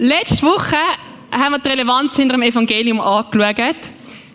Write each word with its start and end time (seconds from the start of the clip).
Letzte 0.00 0.42
Woche 0.42 0.76
haben 1.34 1.54
wir 1.54 1.58
die 1.58 1.68
Relevanz 1.70 2.14
hinter 2.14 2.36
dem 2.36 2.42
Evangelium 2.42 3.00
angeschaut. 3.00 3.74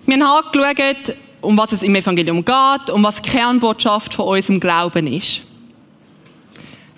Wir 0.05 0.15
haben 0.15 0.21
angeschaut, 0.21 1.15
um 1.39 1.57
was 1.57 1.71
es 1.71 1.83
im 1.83 1.95
Evangelium 1.95 2.43
geht, 2.43 2.89
um 2.89 3.01
was 3.01 3.21
die 3.21 3.29
Kernbotschaft 3.29 4.13
von 4.13 4.27
unserem 4.27 4.59
Glauben 4.59 5.07
ist. 5.07 5.43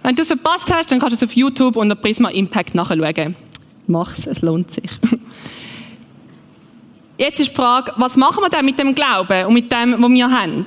Wenn 0.02 0.16
du 0.16 0.24
es 0.24 0.30
verpasst 0.30 0.74
hast, 0.74 0.90
dann 0.90 1.00
kannst 1.00 1.22
du 1.22 1.24
es 1.24 1.30
auf 1.30 1.36
YouTube 1.36 1.76
unter 1.76 1.94
Prisma 1.94 2.30
Impact 2.30 2.74
nachschauen. 2.74 3.36
Mach's, 3.86 4.26
es 4.26 4.42
lohnt 4.42 4.72
sich. 4.72 4.90
Jetzt 7.20 7.40
ist 7.40 7.52
die 7.52 7.56
Frage, 7.56 7.94
was 7.98 8.16
machen 8.16 8.42
wir 8.42 8.50
denn 8.50 8.66
mit 8.66 8.80
dem 8.80 8.96
Glauben 8.96 9.46
und 9.46 9.54
mit 9.54 9.72
dem, 9.72 10.02
was 10.02 10.10
wir 10.10 10.32
haben? 10.32 10.66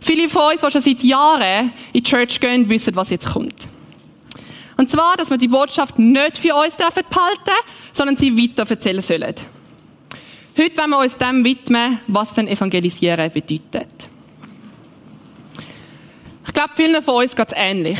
Viele 0.00 0.28
von 0.28 0.50
uns, 0.50 0.62
die 0.62 0.70
schon 0.72 0.82
seit 0.82 1.02
Jahren 1.04 1.72
in 1.92 2.02
die 2.02 2.02
Church 2.02 2.40
gehen, 2.40 2.68
wissen, 2.68 2.96
was 2.96 3.10
jetzt 3.10 3.32
kommt. 3.32 3.65
Und 4.76 4.90
zwar, 4.90 5.16
dass 5.16 5.30
wir 5.30 5.38
die 5.38 5.48
Botschaft 5.48 5.98
nicht 5.98 6.36
für 6.36 6.54
uns 6.54 6.76
dürfen 6.76 7.02
behalten, 7.08 7.64
sondern 7.92 8.16
sie 8.16 8.36
weiter 8.36 8.68
erzählen 8.68 9.00
sollen. 9.00 9.34
Heute 10.58 10.76
wollen 10.78 10.90
wir 10.90 10.98
uns 10.98 11.16
dem 11.16 11.44
widmen, 11.44 11.98
was 12.06 12.34
denn 12.34 12.48
Evangelisieren 12.48 13.30
bedeutet. 13.30 13.88
Ich 16.46 16.52
glaube, 16.52 16.70
vielen 16.74 17.02
von 17.02 17.22
uns 17.22 17.34
geht 17.36 17.48
es 17.48 17.54
ähnlich. 17.56 17.98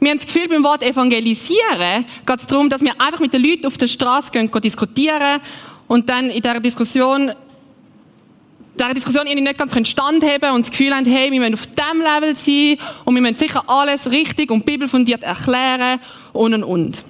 Wir 0.00 0.10
haben 0.10 0.18
das 0.18 0.26
Gefühl, 0.26 0.48
beim 0.48 0.64
Wort 0.64 0.82
Evangelisieren 0.82 2.04
geht 2.26 2.40
es 2.40 2.46
darum, 2.46 2.68
dass 2.68 2.82
wir 2.82 2.92
einfach 3.00 3.20
mit 3.20 3.32
den 3.32 3.42
Leuten 3.42 3.66
auf 3.66 3.78
der 3.78 3.86
Straße 3.86 4.32
gehen, 4.32 4.50
gehen 4.50 4.60
diskutieren 4.60 5.40
und 5.86 6.08
dann 6.08 6.28
in 6.28 6.42
dieser 6.42 6.60
Diskussion 6.60 7.32
dieser 8.78 8.94
Diskussion 8.94 9.26
irgendwie 9.26 9.42
nicht 9.44 9.58
ganz 9.58 9.88
standhaben 9.88 10.54
und 10.54 10.62
das 10.62 10.70
Gefühl 10.70 10.94
haben, 10.94 11.04
hey, 11.04 11.30
wir 11.30 11.40
müssen 11.40 11.54
auf 11.54 11.66
diesem 11.66 12.00
Level 12.00 12.34
sein 12.34 12.78
und 13.04 13.14
wir 13.14 13.22
müssen 13.22 13.36
sicher 13.36 13.64
alles 13.66 14.10
richtig 14.10 14.50
und 14.50 14.64
bibelfundiert 14.64 15.22
erklären 15.22 16.00
und 16.32 16.54
und 16.54 16.64
und. 16.64 17.04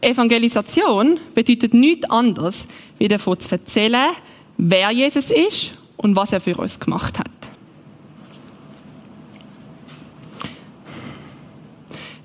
Evangelisation 0.00 1.18
bedeutet 1.34 1.74
nichts 1.74 2.10
anderes, 2.10 2.66
wie 2.98 3.06
davon 3.06 3.38
zu 3.38 3.52
erzählen, 3.52 4.10
wer 4.58 4.90
Jesus 4.90 5.30
ist 5.30 5.72
und 5.96 6.16
was 6.16 6.32
er 6.32 6.40
für 6.40 6.56
uns 6.56 6.78
gemacht 6.78 7.18
hat. 7.20 7.28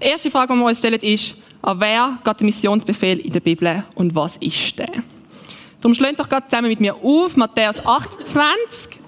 Die 0.02 0.08
erste 0.08 0.32
Frage, 0.32 0.54
die 0.54 0.60
wir 0.60 0.66
uns 0.66 0.80
stellen, 0.80 1.00
ist, 1.02 1.44
an 1.62 1.80
wer 1.80 2.18
geht 2.24 2.40
der 2.40 2.46
Missionsbefehl 2.46 3.20
in 3.20 3.32
der 3.32 3.40
Bibel 3.40 3.84
und 3.96 4.16
was 4.16 4.38
ist 4.38 4.80
der? 4.80 4.90
Darum 5.82 5.94
schlägt 5.94 6.20
doch 6.20 6.28
gerade 6.28 6.48
zusammen 6.48 6.70
mit 6.70 6.80
mir 6.80 6.96
auf, 6.96 7.38
Matthäus 7.38 7.86
28, 7.86 9.00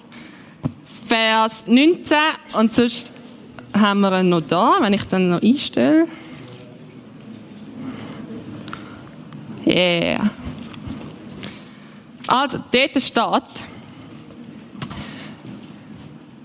Vers 1.08 1.64
19 1.66 2.18
und 2.54 2.74
sonst 2.74 3.12
haben 3.74 4.02
wir 4.02 4.20
ihn 4.20 4.30
noch 4.30 4.42
da, 4.42 4.76
wenn 4.80 4.94
ich 4.94 5.04
dann 5.06 5.30
noch 5.30 5.42
einstelle. 5.42 6.08
Yeah. 9.66 10.30
Also, 12.28 12.60
dort 12.72 13.02
steht, 13.02 13.44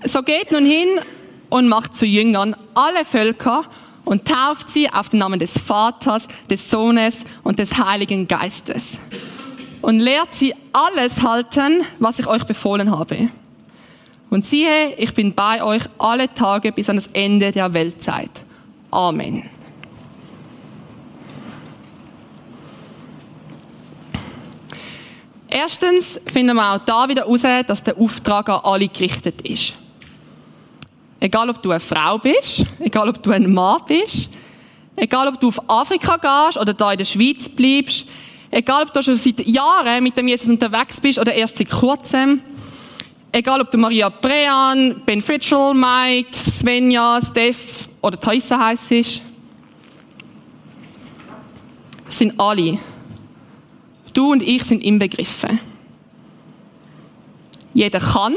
so 0.05 0.23
geht 0.23 0.51
nun 0.51 0.65
hin 0.65 0.89
und 1.49 1.67
macht 1.67 1.95
zu 1.95 2.05
Jüngern 2.05 2.55
alle 2.73 3.05
Völker 3.05 3.63
und 4.03 4.27
tauft 4.27 4.69
sie 4.69 4.91
auf 4.91 5.09
den 5.09 5.19
Namen 5.19 5.39
des 5.39 5.53
Vaters, 5.53 6.27
des 6.49 6.69
Sohnes 6.69 7.23
und 7.43 7.59
des 7.59 7.77
Heiligen 7.77 8.27
Geistes 8.27 8.97
und 9.85 9.99
lehrt 9.99 10.33
sie 10.33 10.51
alles 10.73 11.21
halten, 11.21 11.83
was 11.99 12.17
ich 12.17 12.25
euch 12.25 12.43
befohlen 12.43 12.89
habe. 12.89 13.29
Und 14.31 14.43
siehe, 14.43 14.95
ich 14.95 15.13
bin 15.13 15.35
bei 15.35 15.63
euch 15.63 15.83
alle 15.99 16.33
Tage 16.33 16.71
bis 16.71 16.89
an 16.89 16.95
das 16.95 17.05
Ende 17.13 17.51
der 17.51 17.71
Weltzeit. 17.71 18.31
Amen. 18.89 19.47
Erstens 25.51 26.19
finden 26.33 26.55
wir 26.55 26.73
auch 26.73 26.79
da 26.79 27.07
wieder 27.07 27.25
heraus, 27.25 27.43
dass 27.67 27.83
der 27.83 27.95
Auftrag 27.99 28.49
an 28.49 28.61
alle 28.63 28.87
gerichtet 28.87 29.39
ist. 29.41 29.75
Egal, 31.19 31.47
ob 31.47 31.61
du 31.61 31.69
eine 31.69 31.79
Frau 31.79 32.17
bist, 32.17 32.65
egal, 32.79 33.07
ob 33.07 33.21
du 33.21 33.29
ein 33.29 33.53
Mann 33.53 33.81
bist, 33.87 34.29
egal, 34.95 35.27
ob 35.27 35.39
du 35.39 35.49
auf 35.49 35.69
Afrika 35.69 36.17
gehst 36.17 36.57
oder 36.57 36.73
da 36.73 36.91
in 36.91 36.97
der 36.97 37.05
Schweiz 37.05 37.47
bleibst, 37.47 38.07
egal, 38.51 38.83
ob 38.83 38.93
du 38.93 39.01
schon 39.01 39.15
seit 39.15 39.45
Jahren 39.45 40.03
mit 40.03 40.17
dem 40.17 40.27
Jesus 40.27 40.49
unterwegs 40.49 40.99
bist 40.99 41.19
oder 41.19 41.33
erst 41.33 41.57
seit 41.57 41.69
kurzem, 41.69 42.41
egal, 43.31 43.61
ob 43.61 43.71
du 43.71 43.77
Maria 43.77 44.09
Brean, 44.09 45.01
Ben 45.05 45.21
Fritschel, 45.21 45.73
Mike, 45.73 46.35
Svenja, 46.35 47.19
Steph 47.21 47.89
oder 48.01 48.19
Thaisa 48.19 48.59
heisst, 48.59 49.21
sind 52.09 52.39
alle. 52.39 52.77
Du 54.13 54.31
und 54.31 54.41
ich 54.41 54.63
sind 54.63 54.83
inbegriffen. 54.83 55.59
Jeder 57.73 57.99
kann 57.99 58.35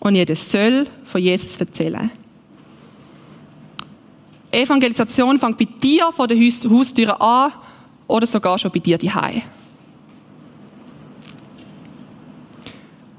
und 0.00 0.14
jeder 0.14 0.34
soll 0.34 0.86
von 1.04 1.20
Jesus 1.20 1.58
erzählen. 1.58 2.10
Evangelisation 4.50 5.38
fängt 5.38 5.58
bei 5.58 5.64
dir 5.64 6.10
vor 6.12 6.26
der 6.26 6.38
Haus- 6.38 6.68
Haustür 6.68 7.20
an 7.20 7.52
oder 8.12 8.26
sogar 8.26 8.58
schon 8.58 8.70
bei 8.70 8.78
dir 8.78 8.98
daheim. 8.98 9.42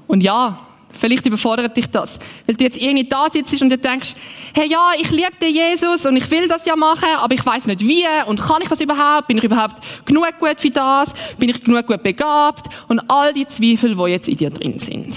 Und 0.06 0.22
ja, 0.22 0.58
vielleicht 0.92 1.26
überfordert 1.26 1.76
dich 1.76 1.90
das, 1.90 2.20
weil 2.46 2.54
du 2.54 2.64
jetzt 2.64 2.80
irgendwie 2.80 3.08
da 3.08 3.28
sitzt 3.28 3.60
und 3.60 3.68
du 3.70 3.76
denkst, 3.76 4.14
hey 4.54 4.68
ja, 4.68 4.90
ich 4.96 5.10
liebe 5.10 5.36
den 5.40 5.52
Jesus 5.52 6.06
und 6.06 6.16
ich 6.16 6.30
will 6.30 6.46
das 6.46 6.64
ja 6.66 6.76
machen, 6.76 7.08
aber 7.18 7.34
ich 7.34 7.44
weiß 7.44 7.66
nicht 7.66 7.80
wie 7.80 8.04
und 8.26 8.40
kann 8.40 8.62
ich 8.62 8.68
das 8.68 8.80
überhaupt? 8.80 9.26
Bin 9.26 9.38
ich 9.38 9.44
überhaupt 9.44 10.06
genug 10.06 10.38
gut 10.38 10.60
für 10.60 10.70
das? 10.70 11.12
Bin 11.38 11.48
ich 11.48 11.60
genug 11.60 11.86
gut 11.86 12.02
begabt? 12.02 12.72
Und 12.86 13.00
all 13.10 13.32
die 13.32 13.46
Zweifel, 13.46 13.96
die 13.96 14.10
jetzt 14.10 14.28
in 14.28 14.36
dir 14.36 14.50
drin 14.50 14.78
sind. 14.78 15.14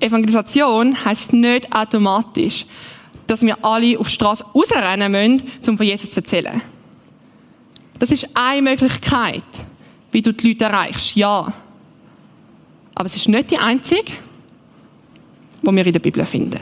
Evangelisation 0.00 1.04
heißt 1.04 1.32
nicht 1.32 1.72
automatisch, 1.72 2.66
dass 3.26 3.42
wir 3.42 3.64
alle 3.64 3.98
auf 3.98 4.08
die 4.08 4.14
Straße 4.14 4.44
rausrennen 4.54 5.10
müssen, 5.10 5.42
um 5.68 5.76
von 5.76 5.86
Jesus 5.86 6.10
zu 6.10 6.20
erzählen. 6.20 6.60
Das 7.98 8.10
ist 8.10 8.28
eine 8.34 8.62
Möglichkeit, 8.62 9.42
wie 10.12 10.22
du 10.22 10.32
die 10.32 10.48
Leute 10.48 10.64
erreichst, 10.64 11.16
ja. 11.16 11.52
Aber 12.94 13.06
es 13.06 13.16
ist 13.16 13.28
nicht 13.28 13.50
die 13.50 13.58
einzige, 13.58 14.12
die 15.62 15.72
wir 15.72 15.86
in 15.86 15.92
der 15.92 16.00
Bibel 16.00 16.24
finden. 16.24 16.60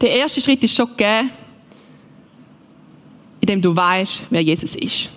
Der 0.00 0.10
erste 0.10 0.40
Schritt 0.40 0.62
ist 0.62 0.76
schon 0.76 0.88
gegeben, 0.88 1.30
indem 3.40 3.60
du 3.60 3.74
weißt, 3.74 4.24
wer 4.30 4.42
Jesus 4.42 4.76
ist. 4.76 5.10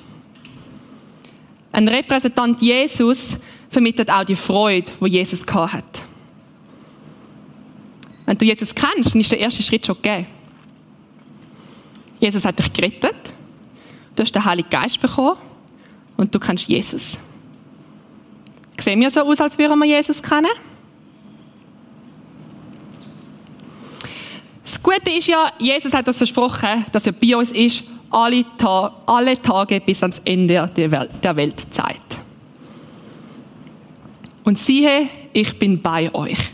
Ein 1.72 1.88
Repräsentant 1.88 2.62
Jesus 2.62 3.38
vermittelt 3.72 4.12
auch 4.12 4.26
die 4.26 4.36
Freude, 4.36 4.92
die 5.02 5.08
Jesus 5.08 5.44
hat. 5.48 6.04
Wenn 8.26 8.38
du 8.38 8.46
Jesus 8.46 8.76
kennst, 8.76 9.14
dann 9.14 9.22
ist 9.22 9.32
der 9.32 9.40
erste 9.40 9.64
Schritt 9.64 9.86
schon 9.86 9.96
gegeben. 9.96 10.28
Jesus 12.20 12.46
hat 12.46 12.60
dich 12.60 12.72
gerettet, 12.72 13.16
du 14.16 14.22
hast 14.22 14.32
den 14.32 14.46
Heiligen 14.46 14.70
Geist 14.70 15.02
bekommen 15.02 15.38
und 16.18 16.36
du 16.36 16.40
kennst 16.40 16.68
Jesus. 16.68 17.18
Sehen 18.80 19.00
wir 19.00 19.10
so 19.10 19.22
aus, 19.22 19.42
als 19.42 19.58
würden 19.58 19.80
wir 19.80 19.88
Jesus 19.88 20.22
kennen? 20.22 20.52
Das 24.64 24.82
Gute 24.82 25.12
ist 25.12 25.28
ja, 25.28 25.48
Jesus 25.60 25.94
hat 25.94 26.08
das 26.08 26.18
versprochen, 26.18 26.86
dass 26.92 27.06
er 27.06 27.14
bei 27.14 27.36
uns 27.36 27.52
ist, 27.52 27.84
alle, 28.10 28.44
Ta 28.58 28.94
alle 29.06 29.42
Tage 29.42 29.80
bis 29.80 30.02
ans 30.04 30.22
Ende 30.26 30.70
der, 30.76 30.92
Welt 30.92 31.12
der 31.24 31.36
Weltzeit. 31.36 31.91
Und 34.44 34.58
siehe, 34.58 35.08
ich 35.34 35.58
bin 35.58 35.82
bei 35.82 36.14
euch. 36.14 36.52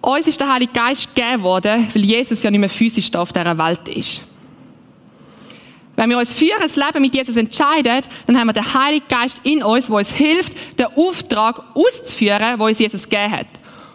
Uns 0.00 0.26
ist 0.26 0.40
der 0.40 0.52
Heilige 0.52 0.72
Geist 0.72 1.14
gegeben 1.14 1.42
worden, 1.42 1.86
weil 1.92 2.04
Jesus 2.04 2.42
ja 2.42 2.50
nicht 2.50 2.60
mehr 2.60 2.68
physisch 2.68 3.10
da 3.10 3.20
auf 3.20 3.32
dieser 3.32 3.58
Welt 3.58 3.88
ist. 3.88 4.22
Wenn 5.96 6.10
wir 6.10 6.18
uns 6.18 6.32
für 6.32 6.54
ein 6.54 6.86
Leben 6.86 7.02
mit 7.02 7.14
Jesus 7.14 7.34
entscheiden, 7.34 8.02
dann 8.26 8.38
haben 8.38 8.46
wir 8.46 8.52
den 8.52 8.72
Heiligen 8.72 9.08
Geist 9.08 9.38
in 9.42 9.64
uns, 9.64 9.86
der 9.86 9.96
uns 9.96 10.10
hilft, 10.10 10.78
den 10.78 10.86
Auftrag 10.94 11.60
auszuführen, 11.74 12.52
den 12.52 12.60
uns 12.60 12.78
Jesus 12.78 13.02
gegeben 13.02 13.32
hat. 13.32 13.48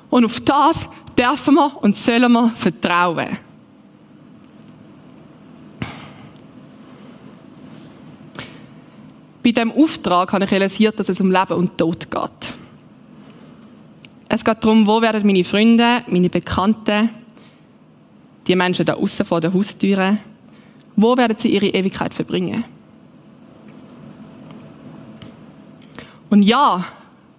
Und 0.09 0.25
auf 0.25 0.41
das 0.41 0.81
dürfen 1.17 1.55
wir 1.55 1.81
und 1.81 1.95
sollen 1.95 2.31
wir 2.33 2.49
vertrauen. 2.49 3.37
Bei 9.43 9.51
diesem 9.51 9.71
Auftrag 9.73 10.31
habe 10.31 10.45
ich 10.45 10.51
realisiert, 10.51 10.97
dass 10.97 11.09
es 11.09 11.19
um 11.19 11.29
Leben 11.29 11.53
und 11.53 11.77
Tod 11.77 12.09
geht. 12.09 12.53
Es 14.29 14.43
geht 14.43 14.63
darum, 14.63 14.87
wo 14.87 15.01
werden 15.01 15.25
meine 15.25 15.43
Freunde, 15.43 16.03
meine 16.07 16.29
Bekannten, 16.29 17.09
die 18.47 18.55
Menschen 18.55 18.85
da 18.85 18.93
außen 18.93 19.25
vor 19.25 19.41
der 19.41 19.53
Haustüre, 19.53 20.17
wo 20.95 21.17
werden 21.17 21.37
sie 21.37 21.49
ihre 21.49 21.67
Ewigkeit 21.67 22.13
verbringen? 22.13 22.63
Und 26.29 26.43
ja, 26.43 26.83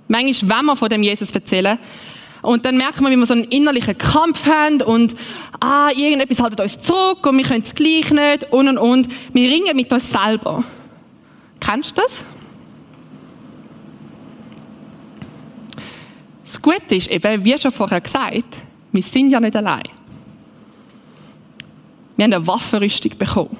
manchmal, 0.06 0.58
wenn 0.58 0.66
wir 0.66 0.76
von 0.76 0.88
dem 0.88 1.02
Jesus 1.02 1.32
erzählen, 1.32 1.78
und 2.42 2.66
dann 2.66 2.76
merken 2.76 3.02
wir, 3.02 3.10
wie 3.10 3.16
wir 3.16 3.24
so 3.24 3.32
einen 3.32 3.44
innerlichen 3.44 3.96
Kampf 3.96 4.46
haben 4.46 4.82
und 4.82 5.16
ah, 5.60 5.88
irgendetwas 5.96 6.40
haltet 6.40 6.60
uns 6.60 6.82
zurück 6.82 7.26
und 7.26 7.38
wir 7.38 7.44
können 7.44 7.62
es 7.62 7.74
gleich 7.74 8.10
nicht 8.10 8.52
und 8.52 8.68
und 8.68 8.76
und. 8.76 9.08
Wir 9.32 9.50
ringen 9.50 9.74
mit 9.74 9.90
uns 9.90 10.10
selber. 10.10 10.62
Kennst 11.64 11.96
du 11.96 12.02
das? 12.02 12.24
Das 16.44 16.60
Gute 16.60 16.94
ist 16.94 17.10
eben, 17.10 17.44
wie 17.44 17.58
schon 17.58 17.72
vorher 17.72 18.00
gesagt, 18.00 18.56
wir 18.92 19.02
sind 19.02 19.30
ja 19.30 19.40
nicht 19.40 19.56
allein. 19.56 19.82
Wir 22.16 22.24
haben 22.24 22.32
eine 22.32 22.46
Waffenrüstung 22.46 23.16
bekommen. 23.18 23.56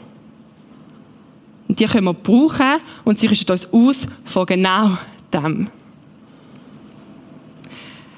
Und 1.66 1.80
die 1.80 1.86
können 1.86 2.04
wir 2.04 2.14
brauchen 2.14 2.80
und 3.04 3.18
sie 3.18 3.26
rüstet 3.26 3.50
uns 3.50 3.72
aus 3.72 4.06
von 4.24 4.46
genau 4.46 4.96
dem. 5.32 5.68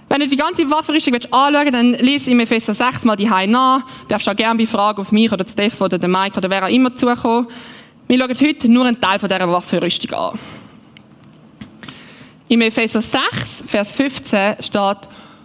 Wenn 0.09 0.21
du 0.21 0.29
die 0.29 0.37
ganze 0.37 0.69
Waffenrüstung 0.71 1.15
anschauen 1.15 1.55
willst, 1.55 1.75
dann 1.75 1.93
lies 1.95 2.27
im 2.27 2.41
Epheser 2.41 2.75
6 2.75 3.05
mal 3.05 3.17
die 3.17 3.31
Heim 3.31 3.51
nach. 3.51 3.81
Du 3.81 4.09
darfst 4.09 4.29
auch 4.29 4.37
gerne 4.37 4.59
bei 4.59 4.67
Fragen 4.67 5.01
auf 5.01 5.13
mich 5.13 5.33
oder 5.33 5.47
Steph 5.47 5.81
oder 5.81 6.07
Mike 6.07 6.37
oder 6.37 6.51
wer 6.51 6.65
auch 6.65 6.71
immer 6.71 6.95
zukommen. 6.95 7.47
Wir 8.09 8.19
schauen 8.19 8.41
heute 8.41 8.69
nur 8.69 8.85
einen 8.87 9.01
Teil 9.01 9.19
dieser 9.19 9.51
Waffenrüstung 9.51 10.13
an. 10.13 10.39
Im 12.49 12.61
Epheser 12.61 13.03
6, 13.03 13.65
Vers 13.67 13.93
15 13.95 14.57
steht, 14.61 14.99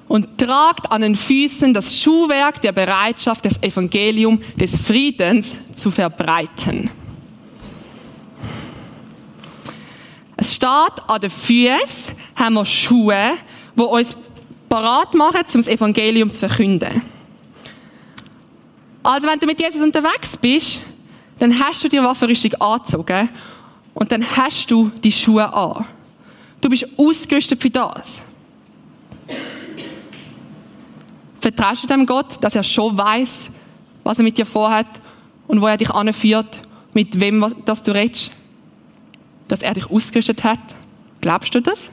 und 0.07 0.37
tragt 0.37 0.91
an 0.91 1.01
den 1.01 1.15
Füßen 1.15 1.73
das 1.73 1.97
Schuhwerk 1.97 2.61
der 2.61 2.73
Bereitschaft, 2.73 3.45
das 3.45 3.63
Evangelium 3.63 4.39
des 4.59 4.77
Friedens 4.77 5.55
zu 5.73 5.89
verbreiten. 5.89 6.91
Es 10.37 10.53
steht, 10.53 10.69
an 11.07 11.21
den 11.21 11.31
Füßen 11.31 12.13
haben 12.35 12.53
wir 12.55 12.65
Schuhe, 12.65 13.31
die 13.75 13.81
uns 13.81 14.17
parat 14.69 15.15
machen, 15.15 15.37
um 15.37 15.59
das 15.61 15.67
Evangelium 15.67 16.29
zu 16.29 16.39
verkünden. 16.39 17.01
Also 19.01 19.27
wenn 19.27 19.39
du 19.39 19.47
mit 19.47 19.59
Jesus 19.59 19.81
unterwegs 19.81 20.37
bist, 20.39 20.81
dann 21.41 21.59
hast 21.59 21.83
du 21.83 21.89
die 21.89 21.97
Waffenrüstung 21.97 22.53
angezogen 22.61 23.27
und 23.95 24.11
dann 24.11 24.23
hast 24.37 24.69
du 24.69 24.91
die 25.03 25.11
Schuhe 25.11 25.51
an. 25.51 25.83
Du 26.61 26.69
bist 26.69 26.85
ausgerüstet 26.97 27.59
für 27.59 27.71
das. 27.71 28.21
Vertraust 31.39 31.81
du 31.81 31.87
dem 31.87 32.05
Gott, 32.05 32.37
dass 32.41 32.53
er 32.53 32.61
schon 32.61 32.95
weiß, 32.95 33.49
was 34.03 34.19
er 34.19 34.23
mit 34.23 34.37
dir 34.37 34.45
vorhat 34.45 34.85
und 35.47 35.59
wo 35.61 35.65
er 35.65 35.77
dich 35.77 35.89
anführt, 35.89 36.59
mit 36.93 37.19
wem 37.19 37.55
das 37.65 37.81
du 37.81 37.91
redest? 37.91 38.33
Dass 39.47 39.63
er 39.63 39.73
dich 39.73 39.89
ausgerüstet 39.89 40.43
hat? 40.43 40.59
Glaubst 41.21 41.55
du 41.55 41.59
das? 41.59 41.89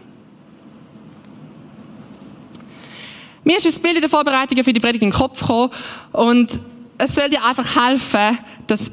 Mir 3.45 3.57
ist 3.57 3.65
das 3.65 3.79
Bild 3.79 3.95
in 3.95 4.03
der 4.03 4.11
Vorbereitung 4.11 4.63
für 4.63 4.75
die 4.75 4.81
Predigt 4.81 5.03
in 5.03 5.09
den 5.09 5.17
Kopf 5.17 5.41
gekommen 5.41 5.71
und 6.13 6.61
es 6.99 7.15
soll 7.15 7.31
dir 7.31 7.43
einfach 7.43 7.83
helfen, 7.83 8.39
das 8.67 8.91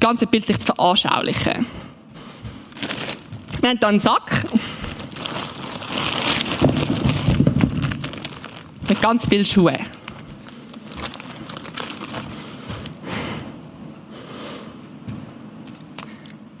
ganze 0.00 0.26
Bild 0.26 0.46
zu 0.46 0.54
veranschaulichen. 0.58 1.66
Wir 3.60 3.70
haben 3.70 3.78
hier 3.78 3.88
einen 3.88 4.00
Sack 4.00 4.46
mit 8.88 9.02
ganz 9.02 9.28
vielen 9.28 9.44
Schuhen. 9.44 9.78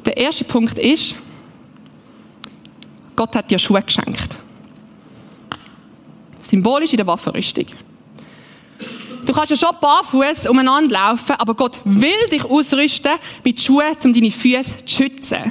Der 0.04 0.16
erste 0.16 0.44
Punkt 0.44 0.78
ist, 0.78 1.16
Gott 3.14 3.34
hat 3.34 3.50
dir 3.50 3.58
Schuhe 3.58 3.82
geschenkt. 3.82 4.36
Symbolisch 6.40 6.92
in 6.92 6.98
der 6.98 7.06
Waffenrüstung. 7.06 7.66
Du 9.26 9.32
kannst 9.32 9.50
ja 9.50 9.56
schon 9.56 9.76
barfuß 9.80 10.48
umeinander 10.48 10.92
laufen, 10.92 11.34
aber 11.36 11.54
Gott 11.54 11.80
will 11.84 12.26
dich 12.30 12.44
ausrüsten 12.44 13.12
mit 13.44 13.60
Schuhen, 13.60 13.96
um 14.04 14.14
deine 14.14 14.30
Füße 14.30 14.84
zu 14.84 14.96
schützen. 14.96 15.50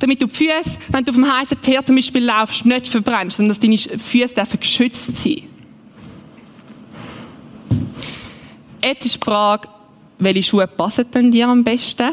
Damit 0.00 0.20
du 0.20 0.26
die 0.26 0.34
Füße, 0.34 0.78
wenn 0.88 1.04
du 1.04 1.10
auf 1.10 1.16
dem 1.16 1.32
heißen 1.32 1.62
Teer 1.62 1.84
zum 1.84 1.96
Beispiel 1.96 2.24
laufst, 2.24 2.66
nicht 2.66 2.88
verbrennst, 2.88 3.36
sondern 3.36 3.50
dass 3.50 3.60
deine 3.60 3.78
Füße 3.78 4.58
geschützt 4.58 5.14
sein. 5.14 5.44
Jetzt 8.82 9.06
ist 9.06 9.14
die 9.16 9.24
Frage, 9.24 9.68
welche 10.18 10.42
Schuhe 10.42 10.66
passen 10.66 11.10
denn 11.12 11.30
dir 11.30 11.48
am 11.48 11.62
besten? 11.62 12.12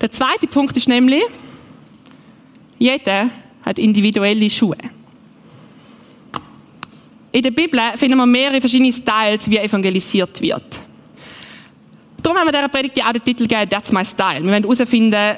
Der 0.00 0.10
zweite 0.10 0.46
Punkt 0.46 0.76
ist 0.76 0.88
nämlich, 0.88 1.22
jeder 2.78 3.28
hat 3.64 3.78
individuelle 3.78 4.48
Schuhe. 4.50 4.76
In 7.32 7.42
der 7.42 7.52
Bibel 7.52 7.80
finden 7.94 8.18
wir 8.18 8.26
mehrere 8.26 8.60
verschiedene 8.60 8.92
Styles, 8.92 9.48
wie 9.48 9.58
evangelisiert 9.58 10.40
wird. 10.40 10.64
Darum 12.22 12.38
haben 12.38 12.48
wir 12.48 12.52
dieser 12.52 12.68
Predigt 12.68 13.02
auch 13.04 13.12
den 13.12 13.24
Titel 13.24 13.46
gegeben, 13.46 13.70
That's 13.70 13.92
my 13.92 14.04
style. 14.04 14.42
Wir 14.42 14.50
wollen 14.50 14.62
herausfinden, 14.64 15.36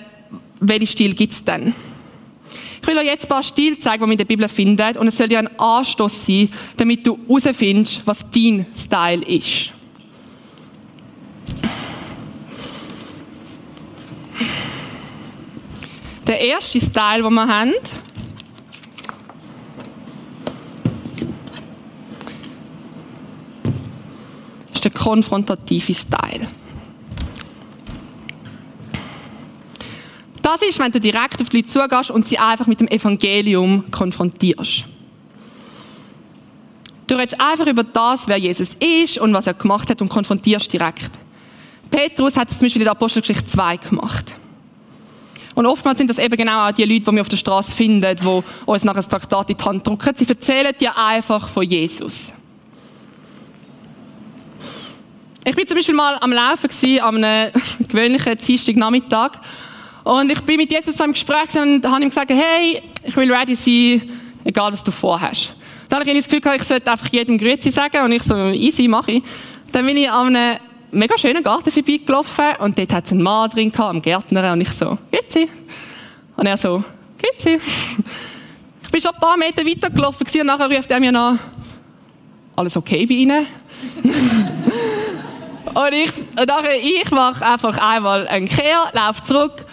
welchen 0.61 0.87
Stil 0.87 1.15
gibt 1.15 1.33
es 1.33 1.45
denn. 1.45 1.75
Ich 2.81 2.89
will 2.89 2.99
euch 2.99 3.07
jetzt 3.07 3.27
ein 3.27 3.29
paar 3.29 3.43
Stile 3.43 3.79
zeigen, 3.79 3.99
die 3.99 4.07
man 4.07 4.13
in 4.13 4.19
der 4.19 4.25
Bibel 4.25 4.49
findet. 4.49 4.97
Und 4.97 5.07
es 5.07 5.17
soll 5.17 5.29
dir 5.29 5.39
ein 5.39 5.59
Anstoß 5.59 6.27
sein, 6.27 6.49
damit 6.77 7.07
du 7.07 7.19
herausfindest, 7.29 8.03
was 8.07 8.29
dein 8.31 8.67
Style 8.77 9.25
ist. 9.25 9.73
Der 16.27 16.41
erste 16.41 16.81
Style, 16.81 17.23
den 17.23 17.35
wir 17.35 17.47
haben, 17.47 17.73
ist 24.83 24.85
der 24.85 25.01
konfrontative 25.01 25.95
Style. 25.95 26.47
Das 30.43 30.61
ist, 30.63 30.79
wenn 30.81 30.91
du 30.91 30.99
direkt 30.99 31.41
auf 31.41 31.49
die 31.49 31.59
Leute 31.59 31.69
zugehst 31.69 32.11
und 32.11 32.27
sie 32.27 32.39
einfach 32.39 32.67
mit 32.67 32.81
dem 32.81 32.89
Evangelium 32.89 33.85
konfrontierst. 33.93 34.85
Du 37.07 37.15
redest 37.15 37.41
einfach 37.41 37.67
über 37.67 37.85
das, 37.85 38.27
wer 38.27 38.39
Jesus 38.39 38.71
ist 38.75 39.19
und 39.19 39.33
was 39.33 39.47
er 39.47 39.55
gemacht 39.55 39.89
hat 39.91 40.01
und 40.01 40.09
konfrontierst 40.09 40.73
direkt. 40.73 41.11
Petrus 41.91 42.37
hat 42.37 42.51
es 42.51 42.59
zum 42.59 42.67
Beispiel 42.67 42.83
in 42.83 42.87
der 42.87 42.93
Apostelgeschichte 42.93 43.47
2 43.47 43.77
gemacht. 43.77 44.35
Und 45.55 45.67
oftmals 45.67 45.99
sind 45.99 46.09
das 46.09 46.19
eben 46.19 46.37
genau 46.37 46.69
auch 46.69 46.73
die 46.73 46.85
Leute, 46.85 47.03
die 47.03 47.13
wir 47.13 47.21
auf 47.21 47.29
der 47.29 47.37
Straße 47.37 47.71
finden, 47.77 48.17
die 48.17 48.43
uns 48.65 48.85
nach 48.85 48.95
einem 48.95 49.09
Traktat 49.09 49.51
in 49.51 49.57
die 49.57 49.65
Hand 49.65 49.87
drücken. 49.87 50.13
Sie 50.17 50.27
erzählen 50.27 50.75
dir 50.81 50.97
einfach 50.97 51.49
von 51.49 51.63
Jesus. 51.63 52.33
Ich 55.45 55.57
bin 55.57 55.67
zum 55.67 55.77
Beispiel 55.77 55.95
mal 55.95 56.19
am 56.21 56.33
Laufen 56.33 56.69
gewesen, 56.69 57.01
an 57.01 57.25
einem 57.25 57.53
gewöhnlichen 57.89 58.37
Dienstagnachmittag. 58.37 59.33
Und 60.05 60.31
ich 60.31 60.41
bin 60.43 60.57
mit 60.57 60.71
Jesus 60.71 60.97
so 60.97 61.03
im 61.03 61.13
Gespräch 61.13 61.61
und 61.61 61.85
habe 61.85 62.01
ihm 62.01 62.11
gesagt, 62.11 62.31
hey, 62.31 62.81
ich 63.05 63.17
will 63.17 63.33
ready 63.33 63.57
sein, 63.57 64.09
egal 64.45 64.73
was 64.73 64.85
du 64.85 64.93
vorhast. 64.93 65.55
Dann 65.89 65.99
habe 65.99 66.11
ich 66.11 66.17
das 66.17 66.27
Gefühl 66.27 66.41
gehabt, 66.41 66.61
ich 66.61 66.67
sollte 66.69 66.89
einfach 66.91 67.09
jedem 67.09 67.39
Grüezi 67.39 67.71
sagen 67.71 68.05
und 68.05 68.13
ich 68.13 68.23
so, 68.23 68.37
easy, 68.51 68.87
mache 68.87 69.13
ich. 69.13 69.23
Dann 69.73 69.85
bin 69.85 69.97
ich 69.97 70.09
an 70.09 70.35
einem 70.35 70.59
mega 70.93 71.19
schönen 71.19 71.43
Garten 71.43 71.73
vorbeigelaufen 71.73 72.45
und 72.61 72.79
dort 72.79 72.93
hat 72.93 73.07
es 73.07 73.11
einen 73.11 73.23
Mann 73.23 73.51
drin 73.51 73.73
gehabt, 73.73 73.91
am 73.91 74.01
Gärtner 74.01 74.53
und 74.53 74.61
ich 74.61 74.71
so, 74.71 74.97
Grüezi. 75.11 75.49
Und 76.37 76.47
er 76.47 76.57
so, 76.57 76.85
Grüezi. 77.21 77.59
Ich 78.85 78.91
bin 78.91 79.01
schon 79.01 79.13
ein 79.13 79.21
paar 79.21 79.37
Meter 79.37 79.67
weitergelaufen 79.67 80.25
und 80.41 80.47
nachher 80.47 80.71
ruft 80.71 80.91
er 80.91 81.01
mir 81.01 81.11
nach, 81.11 81.37
alles 82.55 82.77
okay 82.77 83.07
bei 83.07 83.15
Ihnen? 83.15 83.47
und 85.75 85.93
ich, 85.93 86.11
und 86.39 86.47
nachher, 86.47 86.79
ich 86.81 87.11
mache 87.11 87.45
einfach 87.47 87.79
einmal 87.79 88.27
einen 88.29 88.49
Kehr, 88.49 88.91
laufe 88.93 89.23
zurück, 89.23 89.65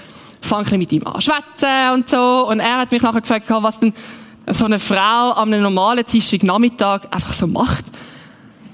fange 0.41 0.77
mit 0.77 0.91
ihm 0.91 1.05
an 1.05 1.21
schwätzen 1.21 1.93
und 1.93 2.09
so 2.09 2.47
und 2.49 2.59
er 2.59 2.77
hat 2.77 2.91
mich 2.91 3.01
nachher 3.01 3.21
gefragt, 3.21 3.45
was 3.49 3.79
denn 3.79 3.93
so 4.47 4.65
eine 4.65 4.79
Frau 4.79 5.31
an 5.31 5.53
einem 5.53 5.63
normalen 5.63 6.05
Nachmittag 6.43 7.13
einfach 7.13 7.33
so 7.33 7.47
macht. 7.47 7.85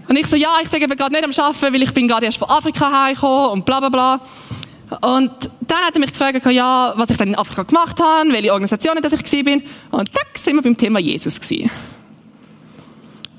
Und 0.08 0.17
ich 0.17 0.27
so, 0.27 0.36
ja, 0.36 0.58
ich 0.62 0.70
sage 0.70 0.88
gerade 0.88 1.12
nicht 1.12 1.24
am 1.24 1.46
Arbeiten, 1.46 1.74
weil 1.74 1.82
ich 1.82 1.94
bin 1.94 2.08
gerade 2.08 2.25
erst 2.25 2.38
von 2.38 2.50
Afrika 2.50 2.91
heimgekommen 2.91 3.50
und 3.51 3.65
bla 3.65 3.79
bla 3.79 3.89
bla. 3.89 4.22
Und 5.01 5.32
dann 5.62 5.79
hat 5.79 5.96
er 5.96 6.00
mich 6.00 6.12
gefragt, 6.12 6.46
ja, 6.46 6.94
was 6.96 7.10
ich 7.10 7.17
dann 7.17 7.29
in 7.29 7.36
Afrika 7.36 7.63
gemacht 7.63 8.00
habe, 8.00 8.32
welche 8.32 8.51
Organisationen 8.51 9.01
dass 9.01 9.13
ich 9.13 9.44
bin. 9.44 9.63
Und 9.91 10.13
zack, 10.13 10.27
sind 10.41 10.55
wir 10.55 10.62
beim 10.62 10.77
Thema 10.77 11.00
Jesus 11.00 11.39
gewesen. 11.39 11.72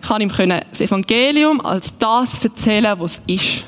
Ich 0.02 0.08
kann 0.08 0.20
ihm 0.20 0.28
das 0.28 0.80
Evangelium 0.80 1.60
als 1.60 1.96
das 1.98 2.42
erzählen, 2.44 2.98
was 2.98 3.20
es 3.26 3.42
ist. 3.42 3.64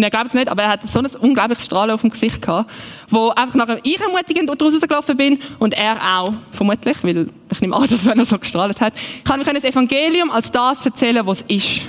Und 0.00 0.04
er 0.04 0.08
glaubt 0.08 0.28
es 0.28 0.32
nicht, 0.32 0.48
aber 0.48 0.62
er 0.62 0.70
hat 0.70 0.88
so 0.88 0.98
ein 0.98 1.04
unglaubliches 1.04 1.66
Strahlen 1.66 1.90
auf 1.90 2.00
dem 2.00 2.08
Gesicht 2.08 2.40
gehabt, 2.40 2.70
wo 3.10 3.28
einfach 3.28 3.54
nachher 3.54 3.80
ich 3.82 4.00
ermutigend 4.00 4.48
daraus 4.48 4.72
rausgelaufen 4.72 5.14
bin 5.14 5.38
und 5.58 5.74
er 5.74 5.98
auch, 6.02 6.32
vermutlich, 6.52 6.96
weil 7.02 7.26
ich 7.52 7.60
nehme 7.60 7.76
an, 7.76 7.86
dass 7.90 8.06
er 8.06 8.24
so 8.24 8.38
gestrahlt 8.38 8.80
hat, 8.80 8.94
kann 9.24 9.42
ich 9.42 9.46
das 9.46 9.62
Evangelium 9.62 10.30
als 10.30 10.50
das 10.50 10.86
erzählen, 10.86 11.26
was 11.26 11.42
es 11.42 11.54
ist. 11.54 11.82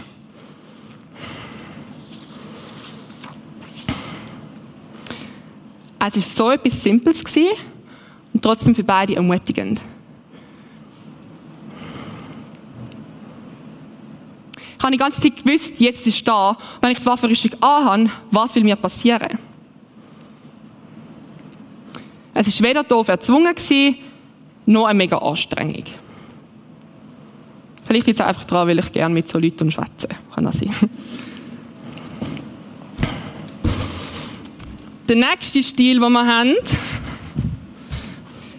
Es 6.05 6.15
war 6.17 6.21
so 6.21 6.51
etwas 6.51 6.83
Simples 6.83 7.23
und 8.33 8.43
trotzdem 8.43 8.75
für 8.75 8.83
beide 8.83 9.15
ermutigend. 9.15 9.79
Ich 14.81 14.83
habe 14.83 14.93
die 14.93 14.97
ganze 14.97 15.21
Zeit 15.21 15.45
gewusst, 15.45 15.79
jetzt 15.79 16.07
ist 16.07 16.27
da, 16.27 16.57
wenn 16.81 16.89
ich 16.89 16.97
die 16.97 17.05
Waffenrüstung 17.05 17.51
anhabe, 17.61 18.09
was 18.31 18.55
will 18.55 18.63
mir 18.63 18.75
passieren? 18.75 19.37
Es 22.33 22.59
war 22.59 22.67
weder 22.67 22.83
doof 22.83 23.07
erzwungen, 23.09 23.53
noch 24.65 24.85
eine 24.85 24.97
mega 24.97 25.19
Anstrengung. 25.19 25.83
Vielleicht 27.85 28.07
jetzt 28.07 28.21
einfach 28.21 28.43
daran, 28.45 28.69
weil 28.69 28.79
ich 28.79 28.91
gerne 28.91 29.13
mit 29.13 29.29
so 29.29 29.37
Leuten 29.37 29.69
schwätze. 29.69 30.07
Kann 30.33 30.45
das 30.45 30.57
sein. 30.57 30.73
Der 35.07 35.15
nächste 35.15 35.61
Stil, 35.61 35.99
den 35.99 36.11
wir 36.11 36.25
haben, 36.25 36.55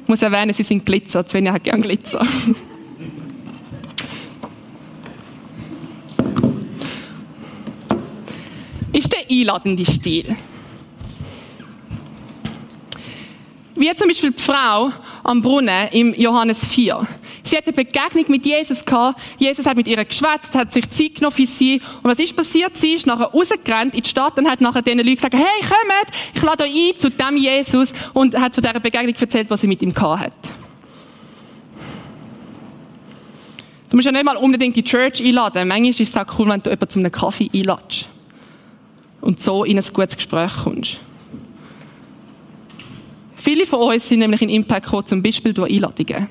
ich 0.03 0.09
muss 0.09 0.23
erwähnen, 0.23 0.55
sie 0.55 0.63
sind 0.63 0.87
Glitzer. 0.87 1.27
Svenja 1.27 1.53
hat 1.53 1.65
gerne 1.65 1.83
Glitzer. 1.83 2.25
ist 8.93 9.13
der 9.13 9.22
einladende 9.41 9.85
Stil. 9.85 10.37
Wie 13.75 13.91
zum 13.97 14.09
Beispiel 14.09 14.31
die 14.31 14.43
Frau 14.43 14.93
am 15.25 15.41
Brunnen 15.41 15.89
im 15.93 16.15
Johannes 16.15 16.67
4. 16.67 17.07
Sie 17.43 17.57
hat 17.57 17.67
eine 17.67 17.73
Begegnung 17.73 18.25
mit 18.29 18.45
Jesus 18.45 18.85
gehabt. 18.85 19.21
Jesus 19.39 19.67
hat 19.67 19.77
mit 19.77 19.89
ihr 19.89 20.05
geschwätzt, 20.05 20.55
hat 20.55 20.73
sich 20.73 20.89
Zeit 20.91 21.17
genommen 21.17 21.35
für 21.35 21.47
sie. 21.47 21.81
Und 22.03 22.11
was 22.11 22.19
ist 22.19 22.37
passiert? 22.37 22.77
Sie 22.77 22.93
ist 22.93 23.07
nachher 23.07 23.27
rausgerannt 23.27 23.95
in 23.95 24.03
die 24.03 24.09
Stadt 24.09 24.39
und 24.39 24.49
hat 24.49 24.61
nachher 24.61 24.83
den 24.83 24.99
Leuten 24.99 25.17
gesagt, 25.17 25.35
hey, 25.35 25.61
kommt, 25.63 26.17
ich 26.35 26.43
lade 26.43 26.65
euch 26.65 26.93
ein 26.93 26.99
zu 26.99 27.11
dem 27.11 27.37
Jesus 27.37 27.93
und 28.13 28.39
hat 28.39 28.55
von 28.55 28.63
dieser 28.63 28.81
Begegnung 28.81 29.15
erzählt, 29.19 29.51
was 29.51 29.61
sie 29.63 29.67
mit 29.67 29.83
ihm 29.83 29.93
gehabt 29.93 30.23
hat. 30.23 30.37
Du 33.91 33.97
musst 33.97 34.07
ja 34.07 34.13
nicht 34.13 34.25
mal 34.25 34.37
unbedingt 34.37 34.77
die 34.77 34.85
Church 34.85 35.23
einladen. 35.23 35.69
Manchmal 35.69 35.91
ist 35.91 36.01
es 36.01 36.17
auch 36.17 36.39
cool, 36.39 36.49
wenn 36.49 36.63
du 36.63 36.71
jemanden 36.71 36.89
zu 36.89 36.99
einem 36.99 37.11
Kaffee 37.11 37.51
einladest. 37.53 38.07
Und 39.23 39.41
so 39.41 39.65
in 39.65 39.79
ein 39.79 39.85
gutes 39.95 40.17
Gespräch 40.17 40.53
kommst. 40.65 41.01
Viele 43.37 43.65
von 43.65 43.81
uns 43.81 44.09
sind 44.09 44.19
nämlich 44.19 44.43
in 44.43 44.51
Impact 44.51 44.85
gekommen, 44.85 45.07
zum 45.07 45.23
Beispiel 45.23 45.55
durch 45.55 45.73
Einladungen. 45.73 46.29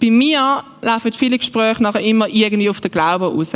Bei 0.00 0.10
mir 0.10 0.62
laufen 0.82 1.12
viele 1.12 1.38
Gespräche 1.38 1.82
nachher 1.82 2.02
immer 2.02 2.28
irgendwie 2.28 2.68
auf 2.68 2.80
den 2.80 2.90
Glauben 2.90 3.24
raus. 3.24 3.52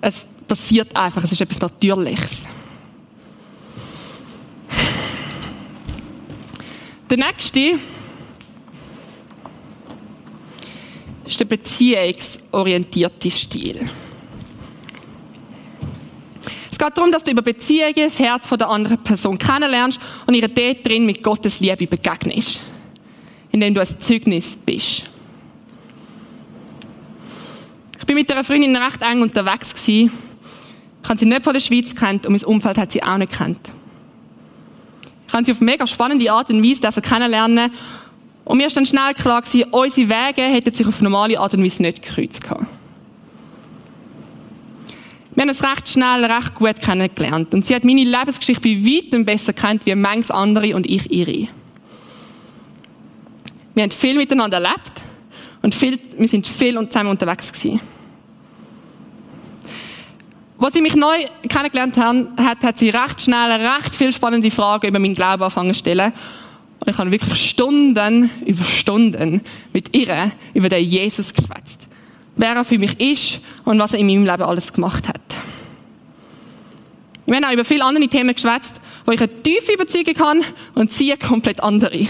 Es 0.00 0.26
passiert 0.46 0.96
einfach, 0.96 1.24
es 1.24 1.32
ist 1.32 1.40
etwas 1.40 1.60
Natürliches. 1.60 2.46
Der 7.08 7.16
nächste 7.18 7.80
ist 11.30 11.40
der 11.40 11.44
beziehungsorientierte 11.46 13.30
Stil. 13.30 13.88
Es 16.70 16.78
geht 16.78 16.96
darum, 16.96 17.12
dass 17.12 17.24
du 17.24 17.30
über 17.30 17.42
Beziehungen 17.42 17.94
das 17.94 18.18
Herz 18.18 18.48
der 18.48 18.68
anderen 18.68 19.02
Person 19.02 19.38
kennenlernst 19.38 20.00
und 20.26 20.34
ihr 20.34 20.48
dort 20.48 20.86
drin 20.86 21.06
mit 21.06 21.22
Gottes 21.22 21.60
Liebe 21.60 21.86
begegnest 21.86 22.60
indem 23.52 23.74
du 23.74 23.80
ein 23.80 24.00
Zeugnis 24.00 24.56
bist. 24.64 25.02
Ich 27.98 28.06
bin 28.06 28.16
mit 28.16 28.30
einer 28.30 28.44
Freundin 28.44 28.76
recht 28.76 29.02
eng 29.02 29.22
unterwegs 29.22 29.74
gewesen. 29.74 30.12
Ich 31.02 31.08
habe 31.08 31.18
sie 31.18 31.26
nicht 31.26 31.44
von 31.44 31.52
der 31.52 31.60
Schweiz 31.60 31.94
kennt 31.94 32.26
und 32.26 32.32
mein 32.32 32.44
Umfeld 32.44 32.78
hat 32.78 32.92
sie 32.92 33.02
auch 33.02 33.18
nicht 33.18 33.36
kennt. 33.36 33.60
Ich 35.26 35.32
habe 35.32 35.44
sie 35.44 35.52
auf 35.52 35.60
mega 35.60 35.86
spannende 35.86 36.30
Art 36.30 36.50
und 36.50 36.62
Weise 36.62 37.00
kennenlernen 37.00 37.70
und 38.44 38.56
mir 38.56 38.66
ist 38.66 38.76
dann 38.76 38.86
schnell 38.86 39.14
klar 39.14 39.42
gewesen, 39.42 39.70
unsere 39.70 40.08
Wege 40.08 40.42
hätten 40.42 40.72
sich 40.72 40.86
auf 40.86 41.00
normale 41.00 41.38
Art 41.38 41.54
und 41.54 41.64
Weise 41.64 41.82
nicht 41.82 42.02
gekreuzt 42.02 42.42
gehabt. 42.42 42.66
Wir 45.34 45.42
haben 45.42 45.48
uns 45.48 45.62
recht 45.62 45.88
schnell, 45.88 46.24
recht 46.24 46.54
gut 46.54 46.80
kennengelernt 46.80 47.54
und 47.54 47.64
sie 47.64 47.74
hat 47.74 47.84
meine 47.84 48.04
Lebensgeschichte 48.04 48.62
bei 48.62 48.84
weitem 48.84 49.24
besser 49.24 49.52
kennt 49.52 49.86
wie 49.86 49.94
manches 49.94 50.30
andere 50.30 50.74
und 50.74 50.86
ich 50.86 51.10
ihre. 51.10 51.48
Wir 53.74 53.84
haben 53.84 53.90
viel 53.90 54.16
miteinander 54.16 54.58
erlebt 54.58 55.00
und 55.62 55.74
viel, 55.74 55.98
wir 56.18 56.28
sind 56.28 56.46
viel 56.46 56.76
und 56.76 56.92
zusammen 56.92 57.10
unterwegs 57.10 57.52
gewesen. 57.52 57.80
Als 60.58 60.74
sie 60.74 60.82
mich 60.82 60.94
neu 60.94 61.16
kennengelernt 61.48 61.96
hat, 61.96 62.62
hat 62.62 62.78
sie 62.78 62.90
recht 62.90 63.22
schnell 63.22 63.52
recht 63.52 63.94
viele 63.94 64.12
spannende 64.12 64.50
Fragen 64.50 64.88
über 64.88 64.98
meinen 64.98 65.14
Glauben 65.14 65.42
angefangen 65.42 65.72
zu 65.72 65.78
stellen. 65.78 66.12
Und 66.80 66.88
ich 66.88 66.98
habe 66.98 67.10
wirklich 67.10 67.50
Stunden 67.50 68.30
über 68.46 68.64
Stunden 68.64 69.42
mit 69.72 69.94
ihr 69.94 70.32
über 70.54 70.68
den 70.68 70.84
Jesus 70.84 71.34
geschwätzt. 71.34 71.88
Wer 72.36 72.54
er 72.54 72.64
für 72.64 72.78
mich 72.78 72.98
ist 73.00 73.40
und 73.64 73.78
was 73.78 73.92
er 73.92 73.98
in 73.98 74.06
meinem 74.06 74.24
Leben 74.24 74.42
alles 74.42 74.72
gemacht 74.72 75.08
hat. 75.08 75.20
Wir 77.26 77.36
haben 77.36 77.44
auch 77.44 77.52
über 77.52 77.64
viele 77.64 77.84
andere 77.84 78.08
Themen 78.08 78.34
geschwätzt, 78.34 78.80
wo 79.04 79.12
ich 79.12 79.20
eine 79.20 79.42
tiefe 79.42 79.72
Überzeugung 79.72 80.18
habe 80.18 80.40
und 80.74 80.90
sie 80.90 81.12
eine 81.12 81.18
komplett 81.18 81.62
andere. 81.62 82.06